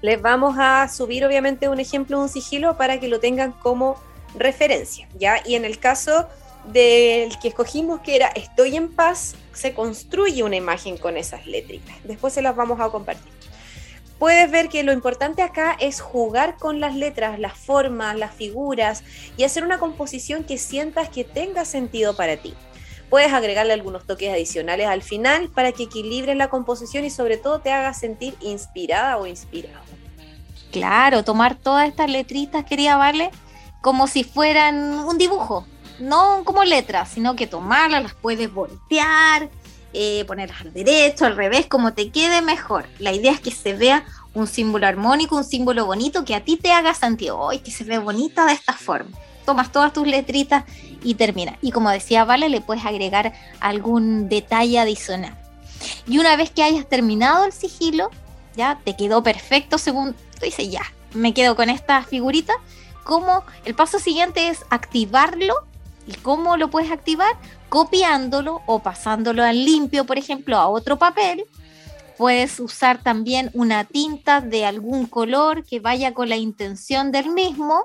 Les 0.00 0.22
vamos 0.22 0.56
a 0.56 0.88
subir 0.88 1.26
obviamente 1.26 1.68
un 1.68 1.80
ejemplo, 1.80 2.20
un 2.20 2.28
sigilo 2.28 2.76
para 2.76 3.00
que 3.00 3.08
lo 3.08 3.18
tengan 3.18 3.50
como 3.50 3.96
referencia, 4.36 5.08
¿ya? 5.18 5.42
Y 5.44 5.56
en 5.56 5.64
el 5.64 5.80
caso 5.80 6.28
del 6.72 7.36
que 7.40 7.48
escogimos 7.48 8.02
que 8.02 8.14
era 8.14 8.28
Estoy 8.28 8.76
en 8.76 8.94
paz, 8.94 9.34
se 9.52 9.74
construye 9.74 10.44
una 10.44 10.54
imagen 10.54 10.96
con 10.96 11.16
esas 11.16 11.44
letritas. 11.44 11.96
Después 12.04 12.32
se 12.32 12.40
las 12.40 12.54
vamos 12.54 12.78
a 12.78 12.88
compartir. 12.88 13.32
Puedes 14.20 14.48
ver 14.48 14.68
que 14.68 14.84
lo 14.84 14.92
importante 14.92 15.42
acá 15.42 15.76
es 15.80 16.00
jugar 16.00 16.56
con 16.56 16.78
las 16.78 16.94
letras, 16.94 17.40
las 17.40 17.58
formas, 17.58 18.16
las 18.16 18.32
figuras 18.32 19.02
y 19.36 19.42
hacer 19.42 19.64
una 19.64 19.78
composición 19.78 20.44
que 20.44 20.56
sientas 20.56 21.08
que 21.08 21.24
tenga 21.24 21.64
sentido 21.64 22.14
para 22.16 22.36
ti. 22.36 22.54
Puedes 23.10 23.32
agregarle 23.32 23.72
algunos 23.72 24.06
toques 24.06 24.30
adicionales 24.30 24.86
al 24.86 25.02
final 25.02 25.48
para 25.48 25.72
que 25.72 25.84
equilibre 25.84 26.34
la 26.34 26.48
composición 26.48 27.04
y 27.04 27.10
sobre 27.10 27.36
todo 27.38 27.60
te 27.60 27.72
haga 27.72 27.94
sentir 27.94 28.34
inspirada 28.40 29.16
o 29.16 29.26
inspirado. 29.26 29.80
Claro, 30.70 31.24
tomar 31.24 31.54
todas 31.54 31.88
estas 31.88 32.10
letritas, 32.10 32.64
quería 32.64 32.96
Vale, 32.96 33.30
como 33.80 34.06
si 34.06 34.24
fueran 34.24 34.76
un 34.76 35.16
dibujo, 35.16 35.66
no 35.98 36.42
como 36.44 36.64
letras, 36.64 37.08
sino 37.08 37.36
que 37.36 37.46
tomarlas, 37.46 38.02
las 38.02 38.14
puedes 38.14 38.52
voltear, 38.52 39.48
eh, 39.94 40.24
ponerlas 40.26 40.60
al 40.60 40.72
derecho, 40.74 41.24
al 41.24 41.36
revés, 41.36 41.66
como 41.66 41.94
te 41.94 42.10
quede 42.10 42.42
mejor. 42.42 42.86
La 42.98 43.12
idea 43.12 43.32
es 43.32 43.40
que 43.40 43.50
se 43.50 43.72
vea 43.72 44.04
un 44.34 44.46
símbolo 44.46 44.86
armónico, 44.86 45.36
un 45.36 45.44
símbolo 45.44 45.86
bonito 45.86 46.24
que 46.24 46.34
a 46.34 46.44
ti 46.44 46.56
te 46.56 46.72
haga 46.72 46.92
sentido, 46.92 47.48
¡ay, 47.48 47.60
que 47.60 47.70
se 47.70 47.84
ve 47.84 47.98
bonita 47.98 48.46
de 48.46 48.52
esta 48.52 48.74
forma! 48.74 49.16
Tomas 49.46 49.72
todas 49.72 49.94
tus 49.94 50.06
letritas 50.06 50.64
y 51.02 51.14
termina. 51.14 51.56
Y 51.60 51.72
como 51.72 51.90
decía 51.90 52.24
Vale, 52.24 52.48
le 52.48 52.60
puedes 52.60 52.84
agregar 52.84 53.32
algún 53.60 54.28
detalle 54.28 54.78
adicional. 54.78 55.36
Y 56.06 56.18
una 56.18 56.36
vez 56.36 56.50
que 56.50 56.62
hayas 56.62 56.88
terminado 56.88 57.44
el 57.44 57.52
sigilo, 57.52 58.10
ya 58.56 58.80
te 58.84 58.96
quedó 58.96 59.22
perfecto 59.22 59.78
según 59.78 60.14
tú 60.38 60.44
dices, 60.44 60.70
ya, 60.70 60.82
me 61.12 61.34
quedo 61.34 61.56
con 61.56 61.68
esta 61.68 62.02
figurita. 62.02 62.52
Como 63.04 63.44
el 63.64 63.74
paso 63.74 63.98
siguiente 63.98 64.48
es 64.48 64.64
activarlo. 64.70 65.54
¿Y 66.06 66.14
cómo 66.14 66.56
lo 66.56 66.70
puedes 66.70 66.90
activar? 66.90 67.36
Copiándolo 67.68 68.62
o 68.66 68.78
pasándolo 68.78 69.44
al 69.44 69.64
limpio, 69.64 70.04
por 70.04 70.18
ejemplo, 70.18 70.56
a 70.56 70.68
otro 70.68 70.98
papel. 70.98 71.44
Puedes 72.16 72.58
usar 72.60 73.02
también 73.02 73.50
una 73.52 73.84
tinta 73.84 74.40
de 74.40 74.64
algún 74.64 75.06
color 75.06 75.64
que 75.64 75.80
vaya 75.80 76.14
con 76.14 76.28
la 76.28 76.36
intención 76.36 77.12
del 77.12 77.30
mismo 77.30 77.84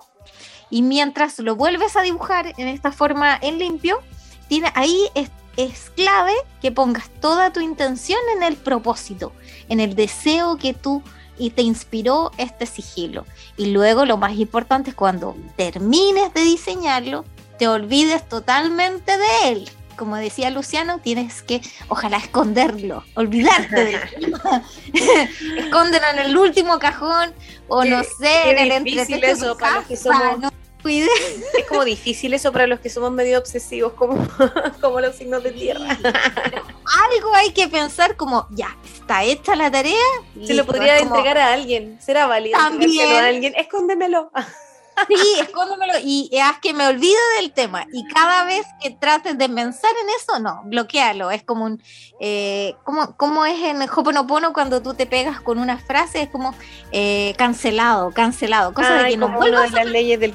y 0.73 0.81
mientras 0.81 1.37
lo 1.37 1.55
vuelves 1.55 1.95
a 1.95 2.01
dibujar 2.01 2.55
en 2.57 2.67
esta 2.67 2.91
forma 2.91 3.37
en 3.39 3.59
limpio, 3.59 3.99
tiene, 4.47 4.71
ahí 4.73 5.07
es, 5.13 5.29
es 5.55 5.91
clave 5.91 6.33
que 6.63 6.71
pongas 6.71 7.11
toda 7.21 7.53
tu 7.53 7.59
intención 7.59 8.17
en 8.35 8.41
el 8.41 8.55
propósito, 8.55 9.33
en 9.69 9.79
el 9.79 9.93
deseo 9.93 10.57
que 10.57 10.73
tú 10.73 11.03
y 11.37 11.51
te 11.51 11.61
inspiró 11.61 12.31
este 12.39 12.65
sigilo. 12.65 13.27
Y 13.55 13.67
luego 13.67 14.05
lo 14.05 14.17
más 14.17 14.33
importante 14.33 14.89
es 14.89 14.95
cuando 14.95 15.37
termines 15.55 16.33
de 16.33 16.41
diseñarlo, 16.41 17.23
te 17.59 17.67
olvides 17.67 18.27
totalmente 18.27 19.15
de 19.15 19.49
él. 19.51 19.69
Como 19.95 20.15
decía 20.15 20.49
Luciano, 20.49 20.97
tienes 20.97 21.43
que, 21.43 21.61
ojalá, 21.87 22.17
esconderlo, 22.17 23.03
olvidarte 23.13 23.75
de 23.75 23.93
él. 23.93 24.33
Escóndelo 25.59 26.05
en 26.13 26.19
el 26.25 26.35
último 26.35 26.79
cajón 26.79 27.31
o 27.67 27.85
no 27.85 28.03
sé, 28.03 28.49
en 28.49 28.57
el 28.57 28.71
entretenimiento. 28.71 29.55
para 29.55 29.75
los 29.75 29.85
que 29.85 29.97
somos 29.97 30.51
es 31.57 31.65
como 31.67 31.85
difícil 31.85 32.33
eso 32.33 32.51
para 32.51 32.67
los 32.67 32.79
que 32.79 32.89
somos 32.89 33.11
medio 33.11 33.39
obsesivos 33.39 33.93
como, 33.93 34.27
como 34.81 34.99
los 34.99 35.15
signos 35.15 35.43
de 35.43 35.51
tierra. 35.51 35.97
Algo 35.97 37.35
hay 37.35 37.51
que 37.51 37.67
pensar 37.67 38.15
como, 38.15 38.47
ya, 38.51 38.75
está 38.93 39.23
hecha 39.23 39.55
la 39.55 39.71
tarea. 39.71 39.95
Se 40.45 40.53
lo 40.53 40.65
podría 40.65 40.99
entregar 40.99 41.37
a 41.37 41.53
alguien. 41.53 41.99
Será 42.01 42.27
válido. 42.27 42.57
También. 42.57 43.23
A 43.23 43.27
alguien. 43.27 43.53
Escóndemelo. 43.55 44.31
Sí, 45.07 45.39
escóndemelo 45.39 45.93
y 46.03 46.29
haz 46.39 46.59
que 46.59 46.73
me 46.73 46.87
olvide 46.87 47.17
del 47.39 47.51
tema. 47.51 47.85
Y 47.91 48.05
cada 48.07 48.45
vez 48.45 48.65
que 48.81 48.91
trates 48.91 49.37
de 49.37 49.49
pensar 49.49 49.91
en 50.01 50.09
eso, 50.09 50.39
no, 50.39 50.61
bloquealo. 50.65 51.31
Es 51.31 51.43
como 51.43 51.65
un. 51.65 51.81
Eh, 52.19 52.75
como, 53.17 53.45
es 53.45 53.59
en 53.61 53.81
Hoponopono 53.81 54.53
cuando 54.53 54.81
tú 54.81 54.93
te 54.93 55.05
pegas 55.05 55.41
con 55.41 55.57
una 55.59 55.77
frase? 55.77 56.23
Es 56.23 56.29
como 56.29 56.55
eh, 56.91 57.33
cancelado, 57.37 58.11
cancelado. 58.11 58.73
Cosa 58.73 58.93
de 58.95 59.09
que 59.11 59.17
no 59.17 59.29
vuelvas. 59.29 59.71
De 59.71 59.77
las 59.77 59.87
leyes 59.87 60.19
del. 60.19 60.33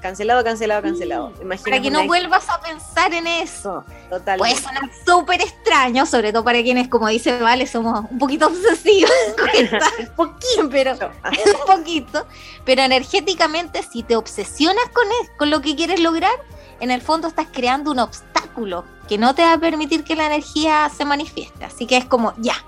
Cancelado, 0.00 0.44
cancelado, 0.44 0.82
cancelado. 0.82 1.32
para 1.64 1.80
que 1.80 1.90
no 1.90 2.06
vuelvas 2.06 2.48
a 2.48 2.60
pensar 2.60 3.12
en 3.14 3.26
eso. 3.26 3.84
Total. 4.10 4.38
Puede 4.38 4.56
sonar 4.56 4.90
súper 5.04 5.40
extraño, 5.40 6.06
sobre 6.06 6.32
todo 6.32 6.44
para 6.44 6.62
quienes, 6.62 6.88
como 6.88 7.08
dice 7.08 7.38
Vale, 7.38 7.66
somos 7.66 8.04
un 8.10 8.18
poquito 8.18 8.46
obsesivos. 8.46 9.10
un 10.00 10.14
poquito, 10.16 10.68
pero. 10.70 10.92
un 10.94 11.76
poquito. 11.76 12.26
Pero 12.64 12.82
energéticamente 12.82 13.82
si 13.96 14.02
te 14.02 14.14
obsesionas 14.14 14.84
con, 14.92 15.04
con 15.38 15.48
lo 15.48 15.62
que 15.62 15.74
quieres 15.74 16.00
lograr, 16.00 16.34
en 16.80 16.90
el 16.90 17.00
fondo 17.00 17.28
estás 17.28 17.46
creando 17.50 17.92
un 17.92 17.98
obstáculo 17.98 18.84
que 19.08 19.16
no 19.16 19.34
te 19.34 19.40
va 19.40 19.54
a 19.54 19.58
permitir 19.58 20.04
que 20.04 20.14
la 20.14 20.26
energía 20.26 20.90
se 20.94 21.06
manifieste. 21.06 21.64
Así 21.64 21.86
que 21.86 21.96
es 21.96 22.04
como, 22.04 22.34
ya, 22.36 22.62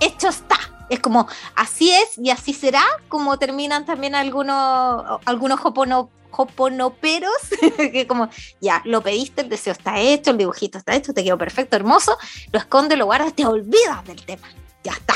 hecho 0.00 0.28
está. 0.28 0.58
Es 0.90 0.98
como, 0.98 1.28
así 1.54 1.92
es 1.92 2.18
y 2.18 2.30
así 2.30 2.52
será, 2.52 2.82
como 3.06 3.38
terminan 3.38 3.86
también 3.86 4.16
algunos, 4.16 5.20
algunos 5.24 5.60
hopono, 5.64 6.10
hoponoperos, 6.32 7.30
que 7.76 8.04
como, 8.08 8.28
ya, 8.60 8.82
lo 8.84 9.02
pediste, 9.02 9.42
el 9.42 9.50
deseo 9.50 9.74
está 9.74 10.00
hecho, 10.00 10.32
el 10.32 10.38
dibujito 10.38 10.78
está 10.78 10.96
hecho, 10.96 11.14
te 11.14 11.22
quedó 11.22 11.38
perfecto, 11.38 11.76
hermoso, 11.76 12.18
lo 12.50 12.58
esconde, 12.58 12.96
lo 12.96 13.04
guardas, 13.04 13.34
te 13.34 13.46
olvidas 13.46 14.04
del 14.04 14.20
tema. 14.24 14.48
Ya 14.82 14.94
está. 14.94 15.14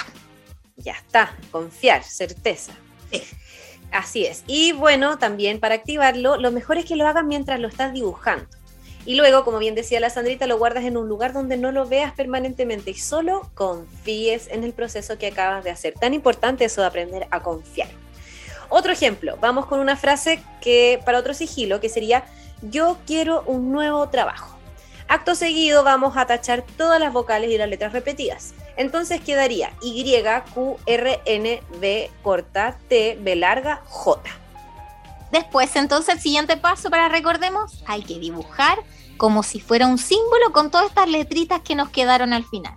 Ya 0.77 0.93
está, 0.93 1.37
confiar, 1.51 2.05
certeza. 2.05 2.73
Así 3.97 4.27
es. 4.27 4.45
Y 4.47 4.73
bueno, 4.73 5.17
también 5.17 5.59
para 5.59 5.75
activarlo, 5.75 6.37
lo 6.37 6.53
mejor 6.53 6.77
es 6.77 6.85
que 6.85 6.97
lo 6.97 7.07
hagas 7.07 7.25
mientras 7.25 7.59
lo 7.59 7.67
estás 7.67 7.95
dibujando. 7.95 8.47
Y 9.07 9.15
luego, 9.15 9.43
como 9.43 9.59
bien 9.59 9.75
decía 9.75 10.01
la 10.01 10.11
Sandrita, 10.11 10.47
lo 10.47 10.59
guardas 10.59 10.85
en 10.85 10.99
un 10.99 11.09
lugar 11.09 11.33
donde 11.33 11.57
no 11.57 11.73
lo 11.73 11.87
veas 11.87 12.13
permanentemente 12.13 12.91
y 12.91 12.95
solo 12.95 13.51
confíes 13.55 14.49
en 14.49 14.65
el 14.65 14.75
proceso 14.75 15.17
que 15.17 15.29
acabas 15.29 15.65
de 15.65 15.71
hacer. 15.71 15.95
Tan 15.95 16.13
importante 16.13 16.67
eso 16.67 16.83
de 16.83 16.89
aprender 16.89 17.27
a 17.31 17.41
confiar. 17.41 17.89
Otro 18.69 18.93
ejemplo, 18.93 19.39
vamos 19.41 19.65
con 19.65 19.81
una 19.81 19.97
frase 19.97 20.43
que 20.61 21.01
para 21.07 21.19
otro 21.19 21.33
sigilo, 21.33 21.81
que 21.81 21.89
sería, 21.89 22.27
yo 22.61 22.99
quiero 23.07 23.45
un 23.47 23.73
nuevo 23.73 24.11
trabajo. 24.11 24.56
Acto 25.09 25.35
seguido 25.35 25.85
vamos 25.85 26.17
a 26.17 26.27
tachar 26.27 26.65
todas 26.77 26.99
las 26.99 27.13
vocales 27.13 27.51
y 27.51 27.59
las 27.59 27.69
letras 27.69 27.93
repetidas. 27.93 28.55
Entonces 28.77 29.21
quedaría 29.21 29.73
Y, 29.81 30.05
Q, 30.53 30.79
R, 30.87 31.21
N, 31.25 31.63
B 31.81 32.11
corta, 32.23 32.77
T, 32.89 33.19
B 33.21 33.37
larga, 33.37 33.83
J. 33.87 34.23
Después, 35.31 35.75
entonces, 35.77 36.15
el 36.15 36.21
siguiente 36.21 36.57
paso 36.57 36.89
para 36.91 37.09
recordemos, 37.09 37.83
hay 37.87 38.03
que 38.03 38.19
dibujar 38.19 38.79
como 39.17 39.43
si 39.43 39.61
fuera 39.61 39.87
un 39.87 39.99
símbolo 39.99 40.53
con 40.53 40.71
todas 40.71 40.89
estas 40.89 41.09
letritas 41.09 41.61
que 41.61 41.75
nos 41.75 41.89
quedaron 41.91 42.33
al 42.33 42.45
final. 42.45 42.75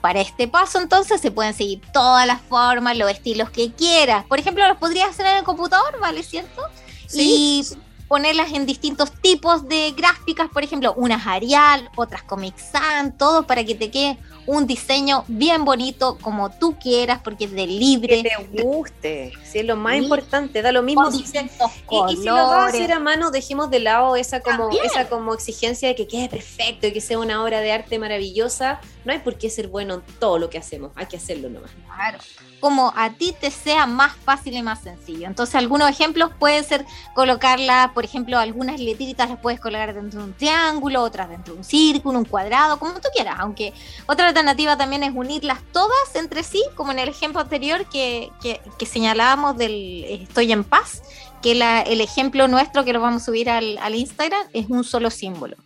Para 0.00 0.20
este 0.20 0.48
paso, 0.48 0.80
entonces, 0.80 1.20
se 1.20 1.30
pueden 1.30 1.54
seguir 1.54 1.80
todas 1.92 2.26
las 2.26 2.40
formas, 2.42 2.96
los 2.96 3.10
estilos 3.10 3.50
que 3.50 3.72
quieras. 3.72 4.24
Por 4.26 4.38
ejemplo, 4.38 4.66
los 4.68 4.78
podrías 4.78 5.10
hacer 5.10 5.26
en 5.26 5.36
el 5.38 5.44
computador, 5.44 5.98
¿vale? 6.00 6.22
¿Cierto? 6.22 6.62
Sí. 7.06 7.64
Y 7.64 7.83
ponerlas 8.08 8.52
en 8.52 8.66
distintos 8.66 9.12
tipos 9.12 9.68
de 9.68 9.92
gráficas, 9.92 10.48
por 10.52 10.62
ejemplo, 10.62 10.94
unas 10.96 11.26
Arial, 11.26 11.90
otras 11.96 12.22
Comic 12.22 12.56
Sans, 12.58 13.16
todo 13.16 13.46
para 13.46 13.64
que 13.64 13.74
te 13.74 13.90
quede 13.90 14.18
un 14.46 14.66
diseño 14.66 15.24
bien 15.26 15.64
bonito 15.64 16.18
como 16.20 16.50
tú 16.50 16.76
quieras, 16.78 17.20
porque 17.24 17.44
es 17.44 17.52
de 17.52 17.66
libre. 17.66 18.22
Que 18.22 18.30
te 18.30 18.62
guste, 18.62 19.32
si 19.44 19.60
es 19.60 19.64
lo 19.64 19.76
más 19.76 19.96
importante, 19.96 20.60
da 20.62 20.70
lo 20.72 20.82
mismo. 20.82 21.10
Si 21.10 21.18
y, 21.18 22.12
y 22.12 22.16
si 22.16 22.24
lo 22.24 22.34
vas 22.34 22.50
a 22.50 22.66
hacer 22.66 22.92
a 22.92 22.98
mano, 22.98 23.30
dejemos 23.30 23.70
de 23.70 23.80
lado 23.80 24.16
esa 24.16 24.40
como, 24.40 24.64
También. 24.64 24.84
esa 24.84 25.08
como 25.08 25.32
exigencia 25.32 25.88
de 25.88 25.94
que 25.94 26.06
quede 26.06 26.28
perfecto 26.28 26.86
y 26.86 26.92
que 26.92 27.00
sea 27.00 27.18
una 27.18 27.42
obra 27.42 27.60
de 27.60 27.72
arte 27.72 27.98
maravillosa. 27.98 28.80
No 29.04 29.12
hay 29.12 29.18
por 29.18 29.36
qué 29.36 29.50
ser 29.50 29.68
bueno 29.68 29.94
en 29.94 30.02
todo 30.18 30.38
lo 30.38 30.48
que 30.50 30.58
hacemos, 30.58 30.92
hay 30.96 31.06
que 31.06 31.16
hacerlo 31.16 31.48
nomás. 31.50 31.70
Claro. 31.94 32.18
Como 32.60 32.92
a 32.96 33.10
ti 33.10 33.34
te 33.38 33.50
sea 33.50 33.86
más 33.86 34.16
fácil 34.16 34.54
y 34.54 34.62
más 34.62 34.82
sencillo. 34.82 35.26
Entonces, 35.26 35.54
algunos 35.56 35.90
ejemplos 35.90 36.30
pueden 36.38 36.64
ser 36.64 36.86
colocarla, 37.14 37.92
por 37.94 38.04
ejemplo, 38.04 38.38
algunas 38.38 38.80
letritas 38.80 39.28
las 39.28 39.38
puedes 39.38 39.60
colocar 39.60 39.92
dentro 39.94 40.20
de 40.20 40.26
un 40.26 40.32
triángulo, 40.34 41.02
otras 41.02 41.28
dentro 41.28 41.52
de 41.54 41.58
un 41.60 41.64
círculo, 41.64 42.18
un 42.18 42.24
cuadrado, 42.24 42.78
como 42.78 42.94
tú 42.94 43.08
quieras. 43.14 43.36
Aunque 43.38 43.72
otra 44.06 44.28
alternativa 44.28 44.76
también 44.76 45.02
es 45.02 45.12
unirlas 45.14 45.58
todas 45.72 46.14
entre 46.14 46.42
sí, 46.42 46.62
como 46.74 46.92
en 46.92 46.98
el 47.00 47.08
ejemplo 47.10 47.40
anterior 47.40 47.84
que, 47.90 48.30
que- 48.42 48.60
que 48.78 48.86
señalábamos 48.86 49.56
del 49.56 50.04
Estoy 50.04 50.52
en 50.52 50.64
paz, 50.64 51.02
que 51.44 51.52
el 51.52 52.00
ejemplo 52.00 52.48
nuestro 52.48 52.86
que 52.86 52.94
lo 52.94 53.02
vamos 53.02 53.20
a 53.20 53.24
subir 53.26 53.50
al, 53.50 53.76
al 53.76 53.94
Instagram 53.94 54.46
es 54.54 54.70
un 54.70 54.82
solo 54.82 55.10
símbolo, 55.10 55.58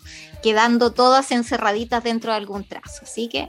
quedando 0.43 0.91
todas 0.91 1.31
encerraditas 1.31 2.03
dentro 2.03 2.33
de 2.33 2.39
algún 2.39 2.65
trazo. 2.65 3.05
Así 3.05 3.29
que 3.29 3.47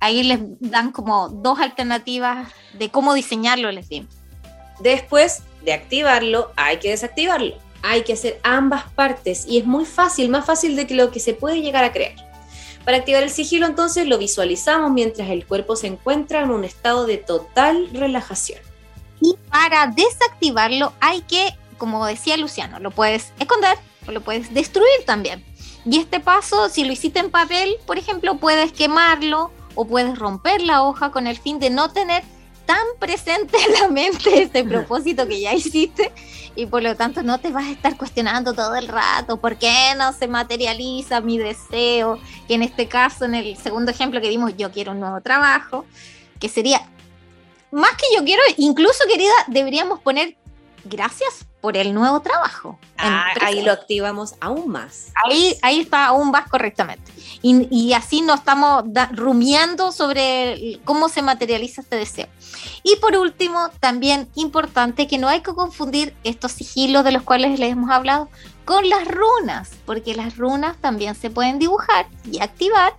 ahí 0.00 0.22
les 0.22 0.40
dan 0.60 0.92
como 0.92 1.28
dos 1.28 1.60
alternativas 1.60 2.48
de 2.72 2.88
cómo 2.88 3.12
diseñarlo, 3.12 3.70
les 3.70 3.90
digo. 3.90 4.06
Después 4.80 5.42
de 5.62 5.74
activarlo, 5.74 6.52
hay 6.56 6.78
que 6.78 6.88
desactivarlo. 6.88 7.54
Hay 7.82 8.02
que 8.02 8.14
hacer 8.14 8.40
ambas 8.44 8.84
partes 8.92 9.44
y 9.46 9.58
es 9.58 9.66
muy 9.66 9.84
fácil, 9.84 10.30
más 10.30 10.46
fácil 10.46 10.74
de 10.74 10.86
lo 10.94 11.10
que 11.10 11.20
se 11.20 11.34
puede 11.34 11.60
llegar 11.60 11.84
a 11.84 11.92
creer. 11.92 12.16
Para 12.86 12.96
activar 12.96 13.22
el 13.22 13.30
sigilo 13.30 13.66
entonces 13.66 14.06
lo 14.06 14.16
visualizamos 14.16 14.90
mientras 14.90 15.28
el 15.28 15.44
cuerpo 15.44 15.76
se 15.76 15.88
encuentra 15.88 16.40
en 16.40 16.50
un 16.50 16.64
estado 16.64 17.04
de 17.04 17.18
total 17.18 17.90
relajación. 17.92 18.67
Y 19.20 19.36
para 19.50 19.86
desactivarlo 19.86 20.92
hay 21.00 21.22
que, 21.22 21.56
como 21.76 22.04
decía 22.06 22.36
Luciano, 22.36 22.78
lo 22.78 22.90
puedes 22.90 23.32
esconder 23.38 23.76
o 24.06 24.12
lo 24.12 24.20
puedes 24.20 24.52
destruir 24.54 25.04
también. 25.06 25.44
Y 25.84 25.98
este 25.98 26.20
paso, 26.20 26.68
si 26.68 26.84
lo 26.84 26.92
hiciste 26.92 27.18
en 27.20 27.30
papel, 27.30 27.76
por 27.86 27.98
ejemplo, 27.98 28.36
puedes 28.36 28.72
quemarlo 28.72 29.50
o 29.74 29.86
puedes 29.86 30.18
romper 30.18 30.60
la 30.62 30.82
hoja 30.82 31.10
con 31.10 31.26
el 31.26 31.38
fin 31.38 31.58
de 31.58 31.70
no 31.70 31.90
tener 31.90 32.22
tan 32.66 32.84
presente 32.98 33.56
en 33.66 33.72
la 33.80 33.88
mente 33.88 34.42
ese 34.42 34.64
propósito 34.64 35.26
que 35.26 35.40
ya 35.40 35.54
hiciste 35.54 36.12
y 36.54 36.66
por 36.66 36.82
lo 36.82 36.96
tanto 36.96 37.22
no 37.22 37.38
te 37.38 37.50
vas 37.50 37.64
a 37.66 37.70
estar 37.70 37.96
cuestionando 37.96 38.52
todo 38.52 38.74
el 38.74 38.88
rato 38.88 39.40
por 39.40 39.56
qué 39.56 39.94
no 39.96 40.12
se 40.12 40.26
materializa 40.26 41.20
mi 41.20 41.38
deseo, 41.38 42.18
que 42.46 42.54
en 42.54 42.62
este 42.62 42.88
caso, 42.88 43.24
en 43.24 43.36
el 43.36 43.56
segundo 43.56 43.92
ejemplo 43.92 44.20
que 44.20 44.28
dimos, 44.28 44.56
yo 44.56 44.72
quiero 44.72 44.92
un 44.92 45.00
nuevo 45.00 45.20
trabajo, 45.20 45.86
que 46.40 46.48
sería 46.48 46.82
más 47.70 47.90
que 47.92 48.06
yo 48.16 48.24
quiero, 48.24 48.42
incluso 48.56 49.04
querida, 49.08 49.32
deberíamos 49.46 50.00
poner 50.00 50.36
gracias 50.84 51.44
por 51.60 51.76
el 51.76 51.92
nuevo 51.92 52.20
trabajo. 52.20 52.78
Ah, 52.96 53.26
ahí 53.40 53.62
lo 53.62 53.72
activamos 53.72 54.34
aún 54.40 54.68
más. 54.68 55.08
Ahí, 55.24 55.56
ahí 55.62 55.80
está, 55.80 56.06
aún 56.06 56.30
vas 56.30 56.48
correctamente. 56.48 57.10
Y, 57.42 57.66
y 57.70 57.92
así 57.94 58.20
no 58.22 58.34
estamos 58.34 58.84
da- 58.86 59.10
rumiando 59.12 59.90
sobre 59.90 60.78
cómo 60.84 61.08
se 61.08 61.20
materializa 61.20 61.80
este 61.80 61.96
deseo. 61.96 62.28
Y 62.84 62.96
por 62.96 63.16
último, 63.16 63.70
también 63.80 64.28
importante 64.36 65.08
que 65.08 65.18
no 65.18 65.28
hay 65.28 65.40
que 65.40 65.52
confundir 65.52 66.14
estos 66.22 66.52
sigilos 66.52 67.04
de 67.04 67.12
los 67.12 67.22
cuales 67.24 67.58
les 67.58 67.72
hemos 67.72 67.90
hablado 67.90 68.28
con 68.64 68.88
las 68.88 69.06
runas, 69.08 69.70
porque 69.84 70.14
las 70.14 70.36
runas 70.36 70.76
también 70.80 71.16
se 71.16 71.28
pueden 71.28 71.58
dibujar 71.58 72.06
y 72.30 72.40
activar. 72.40 72.94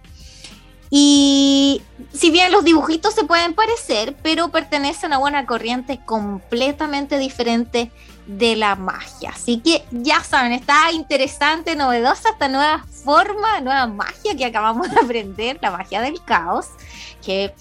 Y 0.90 1.82
si 2.14 2.32
bien 2.32 2.52
los 2.52 2.64
dibujitos 2.64 3.14
se 3.14 3.24
pueden 3.24 3.54
parecer, 3.54 4.16
pero 4.24 4.50
pertenecen 4.50 5.14
a 5.14 5.20
una 5.20 5.46
corriente 5.46 6.00
completamente 6.04 7.18
diferente 7.18 7.92
de 8.26 8.56
la 8.56 8.76
magia. 8.76 9.32
Así 9.32 9.60
que 9.60 9.86
ya 9.92 10.24
saben, 10.24 10.52
está 10.52 10.92
interesante, 10.92 11.76
novedosa 11.76 12.30
esta 12.30 12.48
nueva 12.48 12.86
forma, 13.04 13.60
nueva 13.62 13.88
magia 13.88 14.36
que 14.36 14.46
acabamos 14.46 14.90
de 14.90 15.00
aprender, 15.04 15.60
la 15.62 15.72
magia 15.72 16.02
del 16.02 16.24
caos. 16.24 16.68
Que 17.24 17.54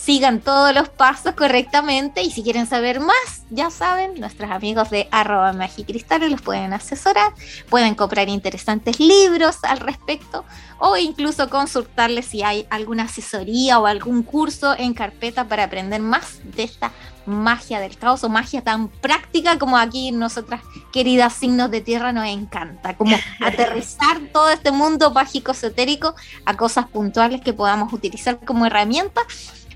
sigan 0.00 0.40
todos 0.40 0.74
los 0.74 0.88
pasos 0.88 1.34
correctamente 1.34 2.22
y 2.22 2.30
si 2.30 2.42
quieren 2.42 2.66
saber 2.66 3.00
más, 3.00 3.44
ya 3.50 3.70
saben, 3.70 4.18
nuestros 4.18 4.50
amigos 4.50 4.88
de 4.88 5.08
arroba 5.10 5.52
magicristales 5.52 6.30
los 6.30 6.40
pueden 6.40 6.72
asesorar, 6.72 7.34
pueden 7.68 7.94
comprar 7.94 8.28
interesantes 8.30 8.98
libros 8.98 9.58
al 9.62 9.78
respecto 9.78 10.44
o 10.78 10.96
incluso 10.96 11.50
consultarles 11.50 12.24
si 12.24 12.42
hay 12.42 12.66
alguna 12.70 13.04
asesoría 13.04 13.78
o 13.78 13.86
algún 13.86 14.22
curso 14.22 14.74
en 14.78 14.94
carpeta 14.94 15.44
para 15.48 15.64
aprender 15.64 16.00
más 16.00 16.40
de 16.44 16.62
esta 16.62 16.92
magia 17.26 17.78
del 17.78 17.98
caos 17.98 18.24
o 18.24 18.30
magia 18.30 18.62
tan 18.62 18.88
práctica 18.88 19.58
como 19.58 19.76
aquí 19.76 20.12
nosotras 20.12 20.62
queridas 20.92 21.34
signos 21.34 21.70
de 21.70 21.82
tierra 21.82 22.12
nos 22.12 22.26
encanta, 22.26 22.96
como 22.96 23.16
aterrizar 23.40 24.18
todo 24.32 24.48
este 24.48 24.70
mundo 24.70 25.10
mágico 25.10 25.52
esotérico 25.52 26.14
a 26.46 26.56
cosas 26.56 26.88
puntuales 26.88 27.42
que 27.42 27.52
podamos 27.52 27.92
utilizar 27.92 28.40
como 28.40 28.64
herramienta 28.64 29.20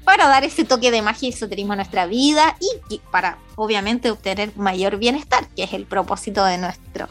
para 0.05 0.29
dar 0.29 0.45
ese 0.45 0.65
toque 0.65 0.91
de 0.91 1.03
magia 1.03 1.29
y 1.29 1.33
esoterismo 1.33 1.73
a 1.73 1.77
nuestra 1.77 2.07
vida 2.07 2.57
y, 2.61 2.99
para 3.11 3.39
obviamente 3.57 4.11
obtener 4.11 4.57
mayor 4.57 4.99
bienestar, 4.99 5.49
que 5.57 5.65
es 5.65 5.73
el 5.73 5.87
propósito 5.87 6.45
de 6.45 6.59
nuestro 6.59 7.09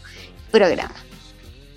programa. 0.51 0.95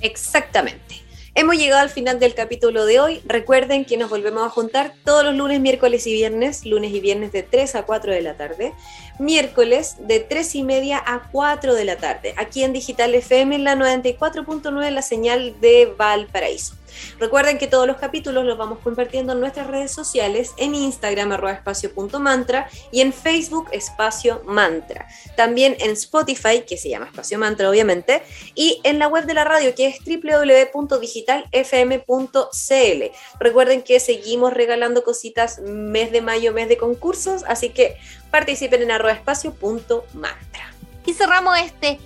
Exactamente. 0.02 1.06
Hemos 1.38 1.56
llegado 1.56 1.82
al 1.82 1.90
final 1.90 2.18
del 2.18 2.34
capítulo 2.34 2.86
de 2.86 2.98
hoy. 2.98 3.20
Recuerden 3.26 3.84
que 3.84 3.98
nos 3.98 4.08
volvemos 4.08 4.46
a 4.46 4.48
juntar 4.48 4.94
todos 5.04 5.22
los 5.22 5.34
lunes, 5.34 5.60
miércoles 5.60 6.06
y 6.06 6.14
viernes, 6.14 6.64
lunes 6.64 6.92
y 6.94 7.00
viernes 7.00 7.30
de 7.30 7.42
3 7.42 7.74
a 7.74 7.82
4 7.82 8.10
de 8.12 8.22
la 8.22 8.38
tarde, 8.38 8.72
miércoles 9.18 9.96
de 10.00 10.20
3 10.20 10.54
y 10.54 10.62
media 10.62 11.02
a 11.04 11.28
4 11.30 11.74
de 11.74 11.84
la 11.84 11.96
tarde, 11.96 12.32
aquí 12.38 12.64
en 12.64 12.72
Digital 12.72 13.14
FM 13.14 13.54
en 13.54 13.64
la 13.64 13.74
94.9, 13.74 14.90
la 14.90 15.02
señal 15.02 15.60
de 15.60 15.92
Valparaíso. 15.98 16.74
Recuerden 17.18 17.58
que 17.58 17.66
todos 17.66 17.86
los 17.86 17.96
capítulos 17.96 18.44
los 18.44 18.58
vamos 18.58 18.78
compartiendo 18.80 19.32
en 19.32 19.40
nuestras 19.40 19.66
redes 19.66 19.92
sociales, 19.92 20.52
en 20.56 20.74
Instagram 20.74 21.32
arroba 21.32 21.52
espacio.mantra 21.52 22.68
y 22.90 23.00
en 23.00 23.12
Facebook 23.12 23.68
espacio 23.72 24.42
mantra. 24.44 25.08
También 25.36 25.76
en 25.80 25.90
Spotify, 25.92 26.62
que 26.66 26.76
se 26.76 26.88
llama 26.88 27.06
espacio 27.06 27.38
mantra 27.38 27.70
obviamente, 27.70 28.22
y 28.54 28.80
en 28.84 28.98
la 28.98 29.08
web 29.08 29.26
de 29.26 29.34
la 29.34 29.44
radio 29.44 29.74
que 29.74 29.86
es 29.86 29.98
www.digitalfm.cl. 30.04 33.04
Recuerden 33.38 33.82
que 33.82 34.00
seguimos 34.00 34.52
regalando 34.52 35.04
cositas 35.04 35.60
mes 35.60 36.12
de 36.12 36.20
mayo, 36.20 36.52
mes 36.52 36.68
de 36.68 36.76
concursos, 36.76 37.44
así 37.46 37.70
que 37.70 37.96
participen 38.30 38.82
en 38.82 38.90
arroba 38.90 39.12
espacio.mantra. 39.12 40.74
Y 41.06 41.14
cerramos 41.14 41.58
este 41.58 41.98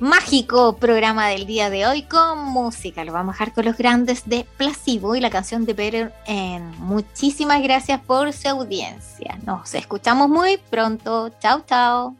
mágico 0.00 0.76
programa 0.76 1.28
del 1.28 1.46
día 1.46 1.70
de 1.70 1.86
hoy 1.86 2.02
con 2.02 2.38
música. 2.38 3.04
Lo 3.04 3.12
vamos 3.12 3.34
a 3.34 3.38
dejar 3.38 3.54
con 3.54 3.64
los 3.64 3.76
grandes 3.76 4.28
de 4.28 4.46
Placebo 4.56 5.14
y 5.14 5.20
la 5.20 5.30
canción 5.30 5.64
de 5.64 5.74
Better. 5.74 6.12
Muchísimas 6.78 7.62
gracias 7.62 8.00
por 8.00 8.32
su 8.32 8.48
audiencia. 8.48 9.38
Nos 9.44 9.74
escuchamos 9.74 10.28
muy 10.28 10.56
pronto. 10.56 11.30
Chao, 11.40 11.62
chao. 11.66 12.16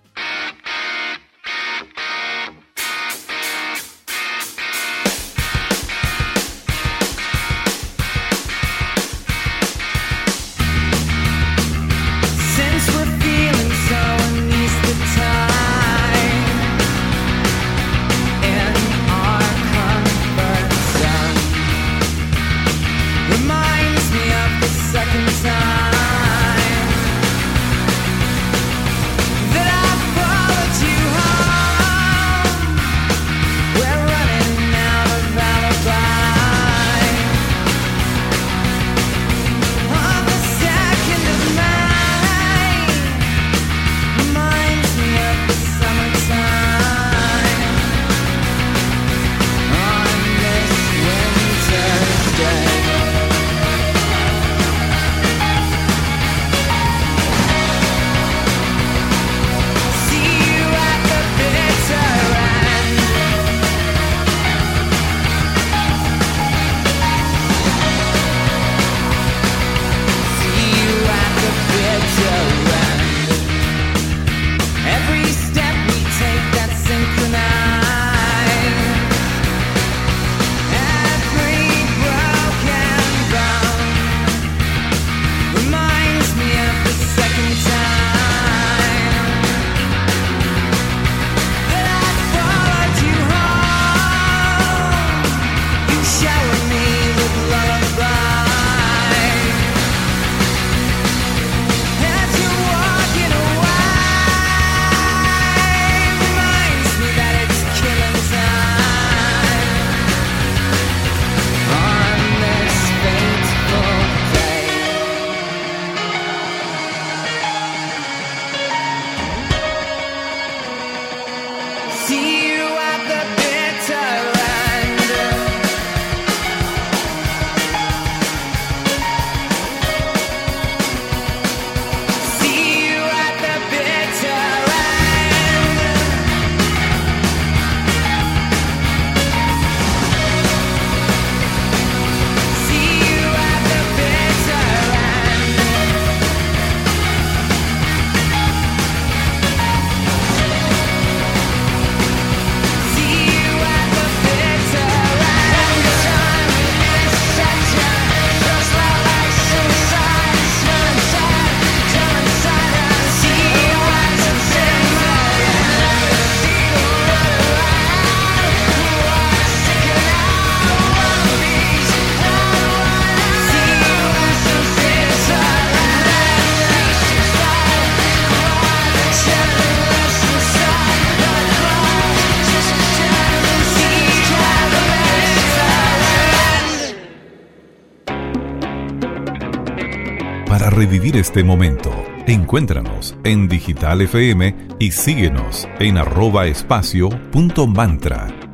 Revivir 190.78 191.16
este 191.16 191.42
momento. 191.42 191.90
Encuéntranos 192.28 193.16
en 193.24 193.48
Digital 193.48 194.00
FM 194.02 194.54
y 194.78 194.92
síguenos 194.92 195.68
en 195.80 195.98
arroba 195.98 196.46
espacio. 196.46 197.08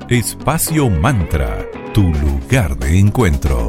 Espacio 0.09 0.89
Mantra, 0.89 1.67
tu 1.93 2.03
lugar 2.15 2.79
de 2.79 2.99
encuentro. 2.99 3.64